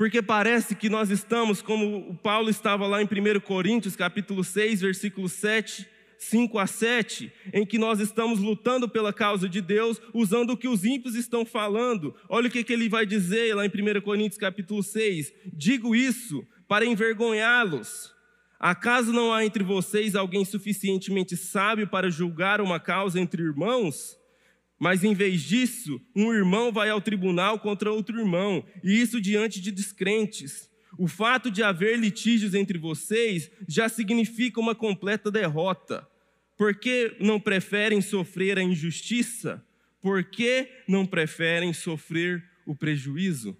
Porque 0.00 0.22
parece 0.22 0.74
que 0.74 0.88
nós 0.88 1.10
estamos, 1.10 1.60
como 1.60 2.14
Paulo 2.22 2.48
estava 2.48 2.86
lá 2.86 3.02
em 3.02 3.04
1 3.04 3.38
Coríntios, 3.40 3.94
capítulo 3.94 4.42
6, 4.42 4.80
versículo 4.80 5.28
7, 5.28 5.86
5 6.16 6.58
a 6.58 6.66
7, 6.66 7.30
em 7.52 7.66
que 7.66 7.76
nós 7.76 8.00
estamos 8.00 8.38
lutando 8.38 8.88
pela 8.88 9.12
causa 9.12 9.46
de 9.46 9.60
Deus, 9.60 10.00
usando 10.14 10.54
o 10.54 10.56
que 10.56 10.68
os 10.68 10.86
ímpios 10.86 11.14
estão 11.14 11.44
falando. 11.44 12.16
Olha 12.30 12.48
o 12.48 12.50
que, 12.50 12.64
que 12.64 12.72
ele 12.72 12.88
vai 12.88 13.04
dizer 13.04 13.54
lá 13.54 13.66
em 13.66 13.68
1 13.68 14.00
Coríntios, 14.00 14.38
capítulo 14.38 14.82
6. 14.82 15.34
Digo 15.52 15.94
isso 15.94 16.46
para 16.66 16.86
envergonhá-los 16.86 18.18
Acaso 18.60 19.10
não 19.10 19.32
há 19.32 19.42
entre 19.42 19.64
vocês 19.64 20.14
alguém 20.14 20.44
suficientemente 20.44 21.34
sábio 21.34 21.88
para 21.88 22.10
julgar 22.10 22.60
uma 22.60 22.78
causa 22.78 23.18
entre 23.18 23.42
irmãos? 23.42 24.19
Mas 24.80 25.04
em 25.04 25.12
vez 25.12 25.42
disso, 25.42 26.00
um 26.16 26.32
irmão 26.32 26.72
vai 26.72 26.88
ao 26.88 27.02
tribunal 27.02 27.60
contra 27.60 27.92
outro 27.92 28.18
irmão, 28.18 28.64
e 28.82 28.98
isso 28.98 29.20
diante 29.20 29.60
de 29.60 29.70
descrentes. 29.70 30.70
O 30.96 31.06
fato 31.06 31.50
de 31.50 31.62
haver 31.62 31.98
litígios 31.98 32.54
entre 32.54 32.78
vocês 32.78 33.50
já 33.68 33.90
significa 33.90 34.58
uma 34.58 34.74
completa 34.74 35.30
derrota. 35.30 36.08
Por 36.56 36.74
que 36.74 37.14
não 37.20 37.38
preferem 37.38 38.00
sofrer 38.00 38.58
a 38.58 38.62
injustiça? 38.62 39.62
Por 40.00 40.24
que 40.24 40.66
não 40.88 41.04
preferem 41.06 41.74
sofrer 41.74 42.42
o 42.64 42.74
prejuízo? 42.74 43.54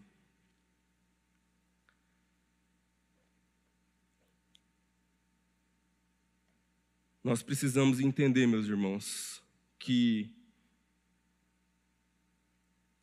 Nós 7.22 7.42
precisamos 7.42 8.00
entender, 8.00 8.46
meus 8.46 8.66
irmãos, 8.66 9.42
que 9.78 10.39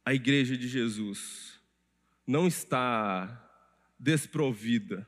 a 0.08 0.13
igreja 0.13 0.56
de 0.56 0.70
Jesus 0.70 1.60
não 2.26 2.48
está 2.48 3.46
desprovida. 4.00 5.06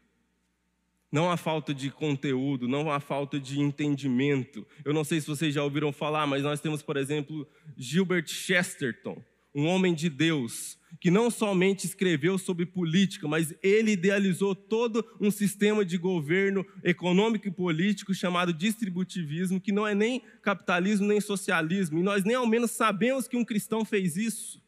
Não 1.09 1.31
há 1.31 1.37
falta 1.37 1.73
de 1.73 1.89
conteúdo, 1.89 2.67
não 2.67 2.91
há 2.91 2.99
falta 2.99 3.39
de 3.39 3.61
entendimento. 3.61 4.67
Eu 4.83 4.93
não 4.93 5.05
sei 5.05 5.21
se 5.21 5.27
vocês 5.27 5.55
já 5.55 5.63
ouviram 5.63 5.93
falar, 5.93 6.27
mas 6.27 6.43
nós 6.43 6.59
temos, 6.59 6.81
por 6.81 6.97
exemplo, 6.97 7.47
Gilbert 7.77 8.27
Chesterton, 8.27 9.23
um 9.55 9.67
homem 9.67 9.93
de 9.93 10.09
Deus, 10.09 10.77
que 10.99 11.09
não 11.09 11.31
somente 11.31 11.85
escreveu 11.85 12.37
sobre 12.37 12.65
política, 12.65 13.25
mas 13.25 13.55
ele 13.63 13.93
idealizou 13.93 14.53
todo 14.53 15.05
um 15.17 15.31
sistema 15.31 15.85
de 15.85 15.97
governo 15.97 16.65
econômico 16.83 17.47
e 17.47 17.51
político 17.51 18.13
chamado 18.13 18.51
distributivismo, 18.51 19.61
que 19.61 19.71
não 19.71 19.87
é 19.87 19.95
nem 19.95 20.21
capitalismo 20.41 21.07
nem 21.07 21.21
socialismo, 21.21 21.99
e 21.99 22.03
nós 22.03 22.25
nem 22.25 22.35
ao 22.35 22.45
menos 22.45 22.71
sabemos 22.71 23.29
que 23.29 23.37
um 23.37 23.45
cristão 23.45 23.85
fez 23.85 24.17
isso. 24.17 24.61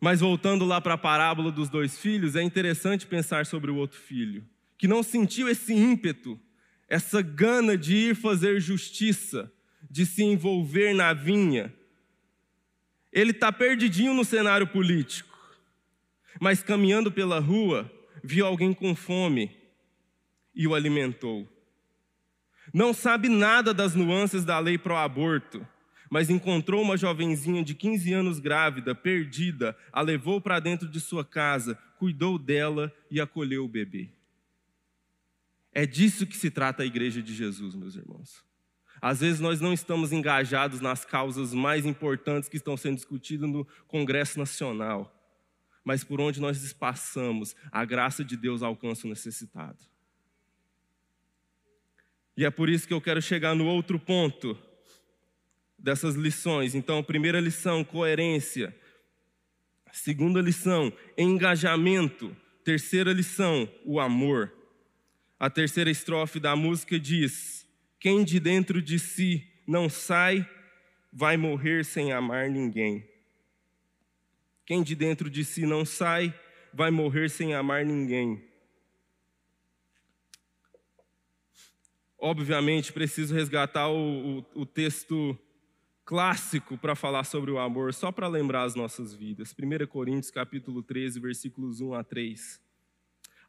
Mas 0.00 0.20
voltando 0.20 0.64
lá 0.64 0.80
para 0.80 0.94
a 0.94 0.98
parábola 0.98 1.50
dos 1.50 1.68
dois 1.68 1.98
filhos, 1.98 2.36
é 2.36 2.42
interessante 2.42 3.06
pensar 3.06 3.46
sobre 3.46 3.70
o 3.70 3.76
outro 3.76 3.98
filho, 3.98 4.46
que 4.76 4.86
não 4.86 5.02
sentiu 5.02 5.48
esse 5.48 5.72
ímpeto, 5.72 6.38
essa 6.88 7.20
gana 7.20 7.76
de 7.76 7.96
ir 7.96 8.14
fazer 8.14 8.60
justiça, 8.60 9.52
de 9.90 10.06
se 10.06 10.22
envolver 10.22 10.94
na 10.94 11.12
vinha, 11.12 11.74
ele 13.12 13.30
está 13.30 13.50
perdidinho 13.50 14.14
no 14.14 14.24
cenário 14.24 14.66
político, 14.66 15.36
mas 16.40 16.62
caminhando 16.62 17.10
pela 17.10 17.40
rua, 17.40 17.90
viu 18.22 18.46
alguém 18.46 18.72
com 18.72 18.94
fome 18.94 19.56
e 20.54 20.66
o 20.66 20.74
alimentou. 20.74 21.48
Não 22.72 22.92
sabe 22.92 23.28
nada 23.28 23.72
das 23.72 23.94
nuances 23.94 24.44
da 24.44 24.58
lei 24.58 24.76
pro 24.76 24.96
aborto, 24.96 25.66
mas 26.10 26.30
encontrou 26.30 26.82
uma 26.82 26.96
jovenzinha 26.96 27.62
de 27.62 27.74
15 27.74 28.12
anos 28.12 28.38
grávida, 28.38 28.94
perdida, 28.94 29.76
a 29.92 30.00
levou 30.00 30.40
para 30.40 30.60
dentro 30.60 30.88
de 30.88 31.00
sua 31.00 31.24
casa, 31.24 31.78
cuidou 31.98 32.38
dela 32.38 32.92
e 33.10 33.20
acolheu 33.20 33.64
o 33.64 33.68
bebê. 33.68 34.10
É 35.72 35.86
disso 35.86 36.26
que 36.26 36.36
se 36.36 36.50
trata 36.50 36.82
a 36.82 36.86
igreja 36.86 37.22
de 37.22 37.34
Jesus, 37.34 37.74
meus 37.74 37.94
irmãos. 37.94 38.44
Às 39.00 39.20
vezes 39.20 39.38
nós 39.38 39.60
não 39.60 39.72
estamos 39.72 40.12
engajados 40.12 40.80
nas 40.80 41.04
causas 41.04 41.54
mais 41.54 41.86
importantes 41.86 42.48
que 42.48 42.56
estão 42.56 42.76
sendo 42.76 42.96
discutidas 42.96 43.48
no 43.48 43.64
Congresso 43.86 44.38
Nacional, 44.38 45.14
mas 45.84 46.02
por 46.02 46.20
onde 46.20 46.40
nós 46.40 46.72
passamos, 46.72 47.54
a 47.70 47.84
graça 47.84 48.24
de 48.24 48.36
Deus 48.36 48.62
alcança 48.62 49.06
o 49.06 49.10
necessitado. 49.10 49.78
E 52.36 52.44
é 52.44 52.50
por 52.50 52.68
isso 52.68 52.86
que 52.86 52.94
eu 52.94 53.00
quero 53.00 53.20
chegar 53.22 53.54
no 53.54 53.66
outro 53.66 53.98
ponto 53.98 54.58
dessas 55.78 56.14
lições. 56.16 56.74
Então, 56.74 57.02
primeira 57.02 57.40
lição, 57.40 57.84
coerência. 57.84 58.74
Segunda 59.92 60.40
lição, 60.40 60.92
engajamento. 61.16 62.36
Terceira 62.64 63.12
lição, 63.12 63.70
o 63.84 64.00
amor. 64.00 64.52
A 65.38 65.48
terceira 65.48 65.90
estrofe 65.90 66.40
da 66.40 66.56
música 66.56 66.98
diz: 66.98 67.66
quem 68.00 68.24
de 68.24 68.40
dentro 68.40 68.82
de 68.82 68.98
si 68.98 69.46
não 69.66 69.88
sai, 69.88 70.48
vai 71.12 71.36
morrer 71.36 71.84
sem 71.84 72.12
amar 72.12 72.50
ninguém. 72.50 73.08
Quem 74.66 74.82
de 74.82 74.94
dentro 74.94 75.30
de 75.30 75.44
si 75.44 75.64
não 75.64 75.84
sai, 75.84 76.34
vai 76.74 76.90
morrer 76.90 77.30
sem 77.30 77.54
amar 77.54 77.84
ninguém. 77.84 78.44
Obviamente, 82.18 82.92
preciso 82.92 83.34
resgatar 83.34 83.88
o, 83.88 84.40
o, 84.40 84.46
o 84.62 84.66
texto 84.66 85.38
clássico 86.08 86.78
para 86.78 86.94
falar 86.94 87.22
sobre 87.24 87.50
o 87.50 87.58
amor, 87.58 87.92
só 87.92 88.10
para 88.10 88.26
lembrar 88.26 88.62
as 88.62 88.74
nossas 88.74 89.12
vidas. 89.12 89.52
1 89.54 89.86
Coríntios 89.86 90.30
capítulo 90.30 90.82
13, 90.82 91.20
versículos 91.20 91.82
1 91.82 91.92
a 91.92 92.02
3. 92.02 92.58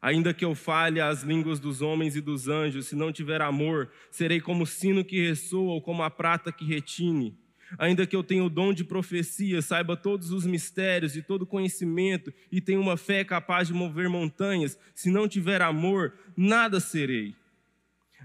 Ainda 0.02 0.34
que 0.34 0.44
eu 0.44 0.54
fale 0.54 1.00
as 1.00 1.22
línguas 1.22 1.58
dos 1.58 1.80
homens 1.80 2.16
e 2.16 2.20
dos 2.20 2.48
anjos, 2.48 2.86
se 2.86 2.94
não 2.94 3.10
tiver 3.10 3.40
amor, 3.40 3.90
serei 4.10 4.42
como 4.42 4.64
o 4.64 4.66
sino 4.66 5.02
que 5.02 5.26
ressoa 5.26 5.72
ou 5.72 5.80
como 5.80 6.02
a 6.02 6.10
prata 6.10 6.52
que 6.52 6.66
retine. 6.66 7.34
Ainda 7.78 8.06
que 8.06 8.14
eu 8.14 8.22
tenha 8.22 8.44
o 8.44 8.50
dom 8.50 8.74
de 8.74 8.84
profecia, 8.84 9.62
saiba 9.62 9.96
todos 9.96 10.30
os 10.30 10.44
mistérios 10.44 11.16
e 11.16 11.22
todo 11.22 11.46
conhecimento 11.46 12.30
e 12.52 12.60
tenha 12.60 12.78
uma 12.78 12.98
fé 12.98 13.24
capaz 13.24 13.68
de 13.68 13.72
mover 13.72 14.10
montanhas, 14.10 14.78
se 14.94 15.10
não 15.10 15.26
tiver 15.26 15.62
amor, 15.62 16.12
nada 16.36 16.78
serei. 16.78 17.34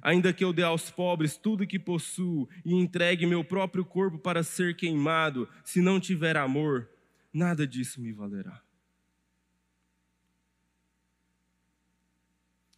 Ainda 0.02 0.34
que 0.34 0.44
eu 0.44 0.54
dê 0.54 0.64
aos 0.64 0.92
pobres 0.92 1.38
tudo 1.38 1.66
que 1.66 1.80
possuo 1.80 2.48
e 2.64 2.74
entregue 2.74 3.26
meu 3.26 3.44
próprio 3.44 3.84
corpo 3.84 4.18
para 4.18 4.44
ser 4.44 4.76
queimado, 4.76 5.50
se 5.64 5.82
não 5.82 6.00
tiver 6.00 6.38
amor, 6.38 6.90
nada 7.34 7.66
disso 7.66 8.02
me 8.02 8.12
valerá. 8.12 8.62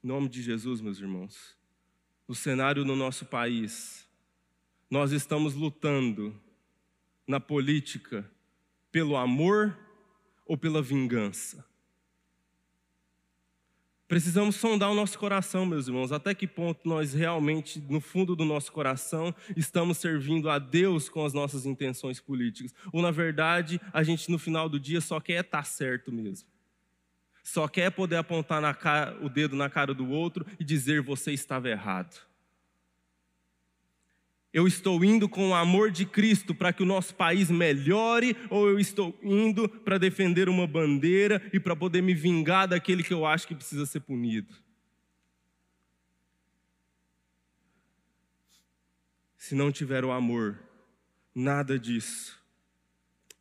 Em 0.04 0.08
nome 0.08 0.30
de 0.30 0.42
Jesus, 0.42 0.80
meus 0.80 1.00
irmãos, 1.00 1.58
no 2.28 2.34
cenário 2.34 2.86
do 2.86 2.96
nosso 2.96 3.26
país, 3.26 4.08
nós 4.90 5.12
estamos 5.12 5.54
lutando 5.54 6.40
na 7.28 7.40
política 7.40 8.30
pelo 8.92 9.18
amor 9.18 9.78
ou 10.46 10.58
pela 10.58 10.82
vingança? 10.82 11.67
Precisamos 14.08 14.56
sondar 14.56 14.90
o 14.90 14.96
nosso 14.96 15.20
coração, 15.20 15.66
meus 15.66 15.88
irmãos, 15.88 16.14
até 16.14 16.34
que 16.34 16.48
ponto 16.48 16.88
nós 16.88 17.14
realmente, 17.14 17.84
no 17.90 18.00
fundo 18.00 18.38
do 18.38 18.46
nosso 18.46 18.72
coração, 18.72 19.36
estamos 19.56 19.98
servindo 19.98 20.50
a 20.50 20.58
Deus 20.58 21.10
com 21.10 21.26
as 21.26 21.34
nossas 21.34 21.66
intenções 21.66 22.22
políticas. 22.22 22.74
Ou, 22.94 23.02
na 23.02 23.12
verdade, 23.12 23.82
a 23.92 24.04
gente 24.04 24.32
no 24.32 24.40
final 24.40 24.70
do 24.70 24.80
dia 24.80 25.02
só 25.02 25.20
quer 25.20 25.44
estar 25.44 25.66
certo 25.66 26.10
mesmo. 26.10 26.48
Só 27.44 27.68
quer 27.68 27.92
poder 27.92 28.16
apontar 28.16 28.62
cara, 28.76 29.18
o 29.22 29.28
dedo 29.28 29.58
na 29.58 29.70
cara 29.70 29.94
do 29.94 30.10
outro 30.10 30.46
e 30.58 30.64
dizer 30.64 31.02
você 31.02 31.34
estava 31.34 31.70
errado. 31.70 32.18
Eu 34.58 34.66
estou 34.66 35.06
indo 35.06 35.30
com 35.30 35.50
o 35.50 35.54
amor 35.54 35.92
de 35.92 36.04
Cristo 36.04 36.56
para 36.56 36.74
que 36.74 36.82
o 36.82 36.86
nosso 36.86 37.14
país 37.14 37.52
melhore, 37.52 38.36
ou 38.50 38.68
eu 38.68 38.80
estou 38.80 39.16
indo 39.22 39.70
para 39.70 40.00
defender 40.00 40.50
uma 40.50 40.66
bandeira 40.66 41.48
e 41.54 41.60
para 41.60 41.76
poder 41.76 42.02
me 42.02 42.16
vingar 42.16 42.68
daquele 42.68 43.04
que 43.04 43.14
eu 43.14 43.24
acho 43.24 43.48
que 43.48 43.54
precisa 43.54 43.86
ser 43.86 44.00
punido? 44.00 44.52
Se 49.38 49.54
não 49.54 49.72
tiver 49.72 50.04
o 50.04 50.12
amor, 50.12 50.58
nada 51.36 51.78
disso 51.78 52.44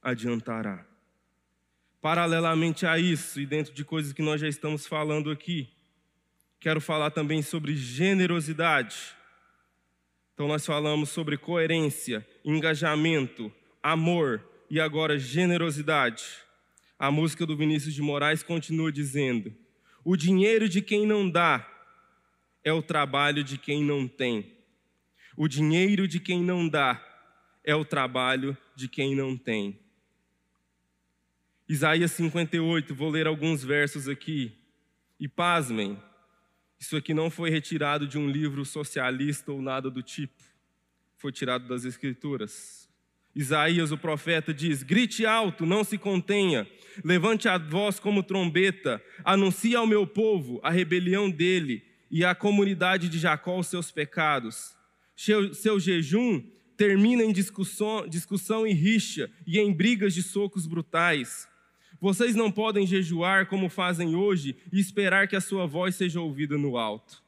adiantará. 0.02 0.86
Paralelamente 1.98 2.84
a 2.84 2.98
isso, 2.98 3.40
e 3.40 3.46
dentro 3.46 3.72
de 3.72 3.86
coisas 3.86 4.12
que 4.12 4.20
nós 4.20 4.38
já 4.38 4.48
estamos 4.48 4.86
falando 4.86 5.30
aqui, 5.30 5.66
quero 6.60 6.78
falar 6.78 7.10
também 7.10 7.40
sobre 7.40 7.74
generosidade. 7.74 9.16
Então, 10.36 10.46
nós 10.46 10.66
falamos 10.66 11.08
sobre 11.08 11.38
coerência, 11.38 12.28
engajamento, 12.44 13.50
amor 13.82 14.46
e 14.68 14.78
agora 14.78 15.18
generosidade. 15.18 16.24
A 16.98 17.10
música 17.10 17.46
do 17.46 17.56
Vinícius 17.56 17.94
de 17.94 18.02
Moraes 18.02 18.42
continua 18.42 18.92
dizendo: 18.92 19.50
O 20.04 20.14
dinheiro 20.14 20.68
de 20.68 20.82
quem 20.82 21.06
não 21.06 21.26
dá 21.30 21.66
é 22.62 22.70
o 22.70 22.82
trabalho 22.82 23.42
de 23.42 23.56
quem 23.56 23.82
não 23.82 24.06
tem. 24.06 24.58
O 25.38 25.48
dinheiro 25.48 26.06
de 26.06 26.20
quem 26.20 26.42
não 26.42 26.68
dá 26.68 27.02
é 27.64 27.74
o 27.74 27.82
trabalho 27.82 28.54
de 28.74 28.88
quem 28.88 29.16
não 29.16 29.38
tem. 29.38 29.80
Isaías 31.66 32.10
58, 32.10 32.94
vou 32.94 33.08
ler 33.08 33.26
alguns 33.26 33.64
versos 33.64 34.06
aqui. 34.06 34.54
E 35.18 35.26
pasmem, 35.26 35.98
isso 36.78 36.96
aqui 36.96 37.14
não 37.14 37.30
foi 37.30 37.50
retirado 37.50 38.06
de 38.06 38.18
um 38.18 38.28
livro 38.28 38.64
socialista 38.64 39.52
ou 39.52 39.62
nada 39.62 39.90
do 39.90 40.02
tipo. 40.02 40.42
Foi 41.16 41.32
tirado 41.32 41.66
das 41.66 41.84
Escrituras. 41.84 42.88
Isaías, 43.34 43.92
o 43.92 43.98
profeta, 43.98 44.52
diz: 44.52 44.82
Grite 44.82 45.26
alto, 45.26 45.66
não 45.66 45.84
se 45.84 45.98
contenha, 45.98 46.66
levante 47.04 47.48
a 47.48 47.58
voz 47.58 47.98
como 47.98 48.22
trombeta, 48.22 49.02
anuncie 49.24 49.74
ao 49.74 49.86
meu 49.86 50.06
povo 50.06 50.60
a 50.62 50.70
rebelião 50.70 51.30
dele 51.30 51.82
e 52.10 52.24
à 52.24 52.34
comunidade 52.34 53.08
de 53.08 53.18
Jacó 53.18 53.58
os 53.58 53.66
seus 53.66 53.90
pecados. 53.90 54.74
Seu, 55.14 55.52
seu 55.54 55.80
jejum 55.80 56.42
termina 56.76 57.22
em 57.22 57.32
discussão, 57.32 58.06
discussão 58.06 58.66
e 58.66 58.72
rixa 58.72 59.30
e 59.46 59.58
em 59.58 59.72
brigas 59.72 60.14
de 60.14 60.22
socos 60.22 60.66
brutais. 60.66 61.48
Vocês 62.00 62.34
não 62.34 62.50
podem 62.50 62.86
jejuar 62.86 63.46
como 63.46 63.68
fazem 63.68 64.14
hoje 64.14 64.56
e 64.72 64.78
esperar 64.78 65.28
que 65.28 65.36
a 65.36 65.40
sua 65.40 65.66
voz 65.66 65.94
seja 65.94 66.20
ouvida 66.20 66.58
no 66.58 66.76
alto. 66.76 67.22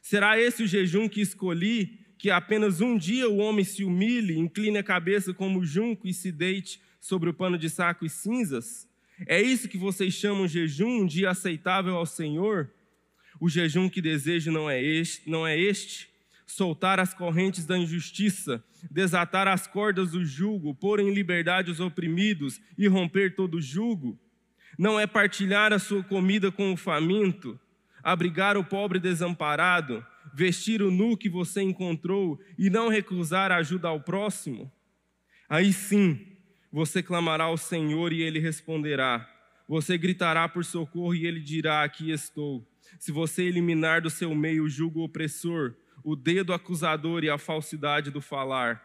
Será 0.00 0.38
esse 0.38 0.62
o 0.62 0.66
jejum 0.66 1.08
que 1.08 1.20
escolhi, 1.20 1.98
que 2.18 2.30
apenas 2.30 2.80
um 2.80 2.96
dia 2.96 3.28
o 3.28 3.38
homem 3.38 3.64
se 3.64 3.84
humilhe, 3.84 4.38
incline 4.38 4.78
a 4.78 4.82
cabeça 4.82 5.34
como 5.34 5.64
junco 5.64 6.06
e 6.06 6.14
se 6.14 6.32
deite 6.32 6.80
sobre 7.00 7.28
o 7.28 7.34
pano 7.34 7.58
de 7.58 7.68
saco 7.68 8.04
e 8.04 8.10
cinzas? 8.10 8.88
É 9.26 9.40
isso 9.40 9.68
que 9.68 9.78
vocês 9.78 10.14
chamam 10.14 10.48
jejum, 10.48 11.02
um 11.02 11.06
dia 11.06 11.30
aceitável 11.30 11.96
ao 11.96 12.06
Senhor? 12.06 12.70
O 13.40 13.48
jejum 13.48 13.88
que 13.88 14.00
desejo 14.00 14.50
não 14.50 14.70
é 14.70 14.82
este, 14.82 15.28
não 15.28 15.46
é 15.46 15.58
este 15.58 16.13
soltar 16.46 17.00
as 17.00 17.14
correntes 17.14 17.64
da 17.64 17.76
injustiça, 17.78 18.62
desatar 18.90 19.48
as 19.48 19.66
cordas 19.66 20.12
do 20.12 20.24
jugo, 20.24 20.74
pôr 20.74 21.00
em 21.00 21.12
liberdade 21.12 21.70
os 21.70 21.80
oprimidos 21.80 22.60
e 22.76 22.86
romper 22.86 23.34
todo 23.34 23.60
jugo. 23.60 24.18
Não 24.78 24.98
é 24.98 25.06
partilhar 25.06 25.72
a 25.72 25.78
sua 25.78 26.02
comida 26.02 26.50
com 26.50 26.72
o 26.72 26.76
faminto, 26.76 27.58
abrigar 28.02 28.56
o 28.56 28.64
pobre 28.64 28.98
desamparado, 28.98 30.04
vestir 30.34 30.82
o 30.82 30.90
nu 30.90 31.16
que 31.16 31.28
você 31.28 31.62
encontrou 31.62 32.40
e 32.58 32.68
não 32.68 32.88
recusar 32.88 33.50
a 33.50 33.56
ajuda 33.56 33.88
ao 33.88 34.00
próximo? 34.00 34.70
Aí 35.48 35.72
sim, 35.72 36.26
você 36.72 37.02
clamará 37.02 37.44
ao 37.44 37.56
Senhor 37.56 38.12
e 38.12 38.20
ele 38.20 38.38
responderá. 38.38 39.30
Você 39.68 39.96
gritará 39.96 40.48
por 40.48 40.64
socorro 40.64 41.14
e 41.14 41.26
ele 41.26 41.40
dirá: 41.40 41.82
Aqui 41.84 42.10
estou. 42.10 42.66
Se 42.98 43.10
você 43.12 43.44
eliminar 43.44 44.02
do 44.02 44.10
seu 44.10 44.34
meio 44.34 44.64
o 44.64 44.68
jugo 44.68 45.02
opressor, 45.02 45.74
o 46.04 46.14
dedo 46.14 46.52
acusador 46.52 47.24
e 47.24 47.30
a 47.30 47.38
falsidade 47.38 48.10
do 48.10 48.20
falar. 48.20 48.84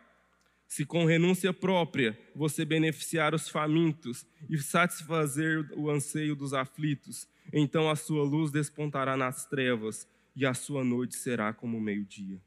Se 0.65 0.86
com 0.86 1.05
renúncia 1.05 1.51
própria 1.51 2.17
você 2.34 2.63
beneficiar 2.63 3.36
os 3.36 3.49
famintos 3.49 4.25
e 4.49 4.58
satisfazer 4.58 5.69
o 5.75 5.89
anseio 5.89 6.36
dos 6.36 6.53
aflitos, 6.53 7.27
então 7.51 7.89
a 7.89 7.95
sua 7.95 8.23
luz 8.23 8.51
despontará 8.51 9.17
nas 9.17 9.45
trevas 9.45 10.08
e 10.36 10.45
a 10.45 10.53
sua 10.53 10.84
noite 10.84 11.15
será 11.15 11.51
como 11.51 11.77
o 11.77 11.82
meio-dia. 11.82 12.39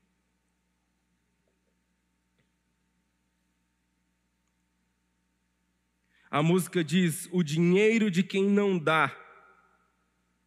A 6.31 6.43
música 6.43 6.83
diz: 6.83 7.29
o 7.31 7.43
dinheiro 7.43 8.11
de 8.11 8.23
quem 8.23 8.49
não 8.49 8.79
dá 8.79 9.15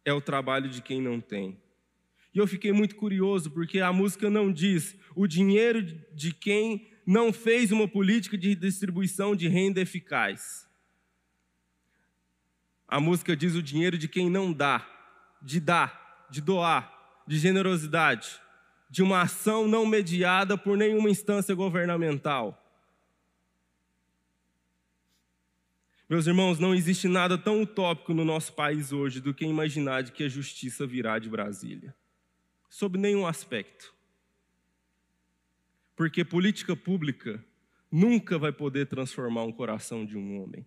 é 0.04 0.12
o 0.12 0.20
trabalho 0.20 0.68
de 0.68 0.82
quem 0.82 1.00
não 1.00 1.20
tem. 1.20 1.60
E 2.36 2.38
eu 2.38 2.46
fiquei 2.46 2.70
muito 2.70 2.96
curioso, 2.96 3.50
porque 3.50 3.80
a 3.80 3.90
música 3.90 4.28
não 4.28 4.52
diz 4.52 4.94
o 5.14 5.26
dinheiro 5.26 5.82
de 6.12 6.34
quem 6.34 6.86
não 7.06 7.32
fez 7.32 7.72
uma 7.72 7.88
política 7.88 8.36
de 8.36 8.54
distribuição 8.54 9.34
de 9.34 9.48
renda 9.48 9.80
eficaz. 9.80 10.68
A 12.86 13.00
música 13.00 13.34
diz 13.34 13.54
o 13.54 13.62
dinheiro 13.62 13.96
de 13.96 14.06
quem 14.06 14.28
não 14.28 14.52
dá, 14.52 14.86
de 15.40 15.58
dar, 15.58 16.28
de 16.30 16.42
doar, 16.42 17.24
de 17.26 17.38
generosidade, 17.38 18.38
de 18.90 19.02
uma 19.02 19.22
ação 19.22 19.66
não 19.66 19.86
mediada 19.86 20.58
por 20.58 20.76
nenhuma 20.76 21.08
instância 21.08 21.54
governamental. 21.54 22.62
Meus 26.06 26.26
irmãos, 26.26 26.58
não 26.58 26.74
existe 26.74 27.08
nada 27.08 27.38
tão 27.38 27.62
utópico 27.62 28.12
no 28.12 28.26
nosso 28.26 28.52
país 28.52 28.92
hoje 28.92 29.22
do 29.22 29.32
que 29.32 29.46
imaginar 29.46 30.02
de 30.02 30.12
que 30.12 30.24
a 30.24 30.28
justiça 30.28 30.86
virá 30.86 31.18
de 31.18 31.30
Brasília 31.30 31.96
sob 32.76 32.98
nenhum 32.98 33.26
aspecto. 33.26 33.94
Porque 35.96 36.22
política 36.22 36.76
pública 36.76 37.42
nunca 37.90 38.38
vai 38.38 38.52
poder 38.52 38.84
transformar 38.84 39.44
um 39.44 39.50
coração 39.50 40.04
de 40.04 40.14
um 40.14 40.42
homem. 40.42 40.66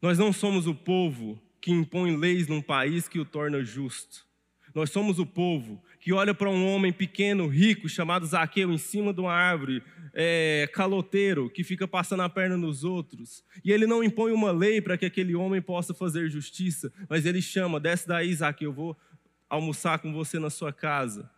Nós 0.00 0.18
não 0.18 0.32
somos 0.32 0.66
o 0.66 0.74
povo 0.74 1.38
que 1.60 1.70
impõe 1.70 2.16
leis 2.16 2.48
num 2.48 2.62
país 2.62 3.06
que 3.06 3.20
o 3.20 3.26
torna 3.26 3.62
justo. 3.62 4.26
Nós 4.74 4.88
somos 4.88 5.18
o 5.18 5.26
povo 5.26 5.82
que 6.00 6.14
olha 6.14 6.32
para 6.32 6.48
um 6.48 6.66
homem 6.66 6.90
pequeno, 6.90 7.46
rico, 7.46 7.90
chamado 7.90 8.24
Zaqueu, 8.24 8.72
em 8.72 8.78
cima 8.78 9.12
de 9.12 9.20
uma 9.20 9.34
árvore, 9.34 9.82
é, 10.14 10.66
caloteiro, 10.72 11.50
que 11.50 11.62
fica 11.62 11.86
passando 11.86 12.22
a 12.22 12.28
perna 12.28 12.56
nos 12.56 12.84
outros. 12.84 13.44
E 13.62 13.70
ele 13.70 13.86
não 13.86 14.02
impõe 14.02 14.32
uma 14.32 14.50
lei 14.50 14.80
para 14.80 14.96
que 14.96 15.04
aquele 15.04 15.34
homem 15.34 15.60
possa 15.60 15.92
fazer 15.92 16.30
justiça, 16.30 16.90
mas 17.06 17.26
ele 17.26 17.42
chama: 17.42 17.78
desce 17.78 18.08
daí, 18.08 18.34
Zaqueu, 18.34 18.70
eu 18.70 18.74
vou 18.74 18.96
almoçar 19.52 19.98
com 19.98 20.10
você 20.12 20.38
na 20.38 20.48
sua 20.48 20.72
casa. 20.72 21.30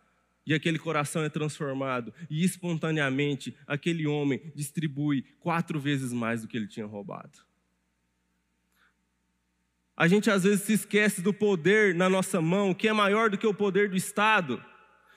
E 0.47 0.53
aquele 0.53 0.79
coração 0.79 1.23
é 1.23 1.29
transformado, 1.29 2.13
e 2.29 2.45
espontaneamente 2.45 3.57
aquele 3.65 4.05
homem 4.05 4.39
distribui 4.55 5.23
quatro 5.39 5.79
vezes 5.79 6.13
mais 6.13 6.41
do 6.41 6.47
que 6.47 6.55
ele 6.55 6.67
tinha 6.67 6.85
roubado. 6.85 7.39
A 9.97 10.07
gente 10.07 10.29
às 10.29 10.43
vezes 10.43 10.61
se 10.61 10.73
esquece 10.73 11.21
do 11.21 11.33
poder 11.33 11.95
na 11.95 12.07
nossa 12.07 12.39
mão, 12.39 12.73
que 12.73 12.87
é 12.87 12.93
maior 12.93 13.29
do 13.29 13.37
que 13.37 13.47
o 13.47 13.53
poder 13.53 13.89
do 13.89 13.97
Estado, 13.97 14.63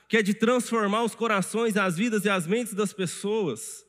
que 0.07 0.17
é 0.17 0.23
de 0.23 0.33
transformar 0.33 1.03
os 1.03 1.13
corações, 1.13 1.77
as 1.77 1.95
vidas 1.95 2.25
e 2.25 2.29
as 2.29 2.47
mentes 2.47 2.73
das 2.73 2.91
pessoas. 2.91 3.85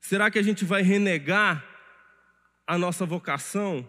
Será 0.00 0.30
que 0.30 0.38
a 0.38 0.42
gente 0.42 0.64
vai 0.64 0.82
renegar 0.82 1.64
a 2.66 2.76
nossa 2.76 3.06
vocação? 3.06 3.88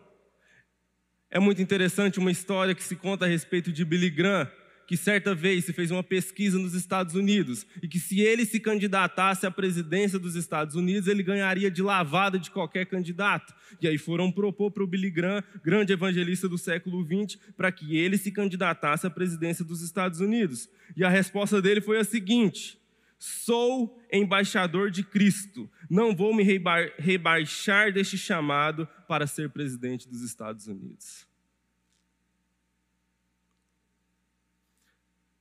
É 1.30 1.40
muito 1.40 1.62
interessante 1.62 2.20
uma 2.20 2.32
história 2.32 2.74
que 2.74 2.84
se 2.84 2.96
conta 2.96 3.26
a 3.26 3.28
respeito 3.28 3.70
de 3.72 3.84
Billy 3.84 4.10
Graham, 4.10 4.50
que 4.88 4.96
certa 4.96 5.36
vez 5.36 5.66
se 5.66 5.74
fez 5.74 5.92
uma 5.92 6.02
pesquisa 6.02 6.58
nos 6.58 6.74
Estados 6.74 7.16
Unidos 7.16 7.68
e 7.84 7.88
que 7.90 8.00
se 8.00 8.22
ele 8.22 8.46
se 8.46 8.62
candidatasse 8.62 9.46
à 9.46 9.52
presidência 9.52 10.18
dos 10.18 10.36
Estados 10.36 10.76
Unidos, 10.76 11.10
ele 11.10 11.22
ganharia 11.22 11.70
de 11.70 11.82
lavada 11.82 12.40
de 12.40 12.50
qualquer 12.50 12.86
candidato. 12.86 13.54
E 13.82 13.88
aí 13.90 13.98
foram 13.98 14.32
propor 14.32 14.72
para 14.72 14.84
o 14.84 14.88
Billy 14.88 15.12
Graham, 15.12 15.44
grande 15.62 15.92
evangelista 15.92 16.48
do 16.48 16.58
século 16.58 17.06
XX, 17.06 17.38
para 17.58 17.74
que 17.74 17.98
ele 17.98 18.18
se 18.18 18.32
candidatasse 18.32 19.06
à 19.06 19.10
presidência 19.10 19.66
dos 19.66 19.82
Estados 19.82 20.22
Unidos. 20.22 20.70
E 20.96 21.04
a 21.04 21.10
resposta 21.10 21.62
dele 21.62 21.82
foi 21.82 22.00
a 22.00 22.06
seguinte: 22.06 22.80
Sou 23.20 24.00
embaixador 24.12 24.92
de 24.92 25.04
Cristo, 25.04 25.70
não 25.90 26.16
vou 26.16 26.36
me 26.36 26.44
rebaixar 26.44 27.92
deste 27.92 28.18
chamado 28.18 28.88
para 29.08 29.26
ser 29.26 29.50
presidente 29.50 30.08
dos 30.08 30.22
Estados 30.22 30.68
Unidos. 30.68 31.28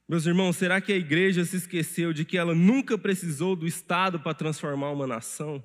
Meus 0.08 0.24
irmãos, 0.24 0.56
será 0.56 0.80
que 0.80 0.92
a 0.92 0.96
igreja 0.96 1.44
se 1.44 1.56
esqueceu 1.56 2.12
de 2.12 2.24
que 2.24 2.38
ela 2.38 2.54
nunca 2.54 2.96
precisou 2.96 3.56
do 3.56 3.66
Estado 3.66 4.20
para 4.20 4.34
transformar 4.34 4.90
uma 4.90 5.06
nação? 5.06 5.62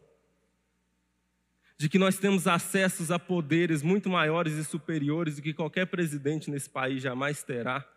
De 1.77 1.87
que 1.87 1.99
nós 1.99 2.17
temos 2.17 2.47
acessos 2.47 3.11
a 3.11 3.19
poderes 3.19 3.83
muito 3.83 4.09
maiores 4.09 4.53
e 4.53 4.65
superiores 4.65 5.35
do 5.35 5.43
que 5.43 5.53
qualquer 5.53 5.85
presidente 5.85 6.49
nesse 6.49 6.69
país 6.69 7.03
jamais 7.03 7.43
terá? 7.43 7.87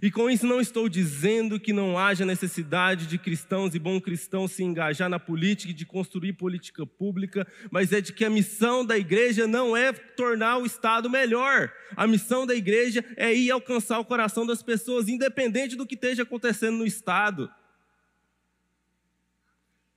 E 0.00 0.10
com 0.10 0.30
isso 0.30 0.46
não 0.46 0.60
estou 0.60 0.88
dizendo 0.88 1.60
que 1.60 1.72
não 1.72 1.98
haja 1.98 2.24
necessidade 2.24 3.06
de 3.06 3.18
cristãos 3.18 3.74
e 3.74 3.78
bons 3.78 4.00
cristãos 4.00 4.52
se 4.52 4.62
engajar 4.62 5.08
na 5.08 5.18
política 5.18 5.70
e 5.70 5.74
de 5.74 5.84
construir 5.84 6.32
política 6.32 6.86
pública, 6.86 7.46
mas 7.70 7.92
é 7.92 8.00
de 8.00 8.12
que 8.12 8.24
a 8.24 8.30
missão 8.30 8.84
da 8.84 8.96
igreja 8.96 9.46
não 9.46 9.76
é 9.76 9.92
tornar 9.92 10.58
o 10.58 10.64
Estado 10.64 11.10
melhor. 11.10 11.70
A 11.94 12.06
missão 12.06 12.46
da 12.46 12.54
igreja 12.54 13.04
é 13.16 13.34
ir 13.34 13.50
alcançar 13.50 13.98
o 13.98 14.04
coração 14.04 14.46
das 14.46 14.62
pessoas, 14.62 15.08
independente 15.08 15.76
do 15.76 15.86
que 15.86 15.94
esteja 15.94 16.22
acontecendo 16.22 16.78
no 16.78 16.86
Estado. 16.86 17.50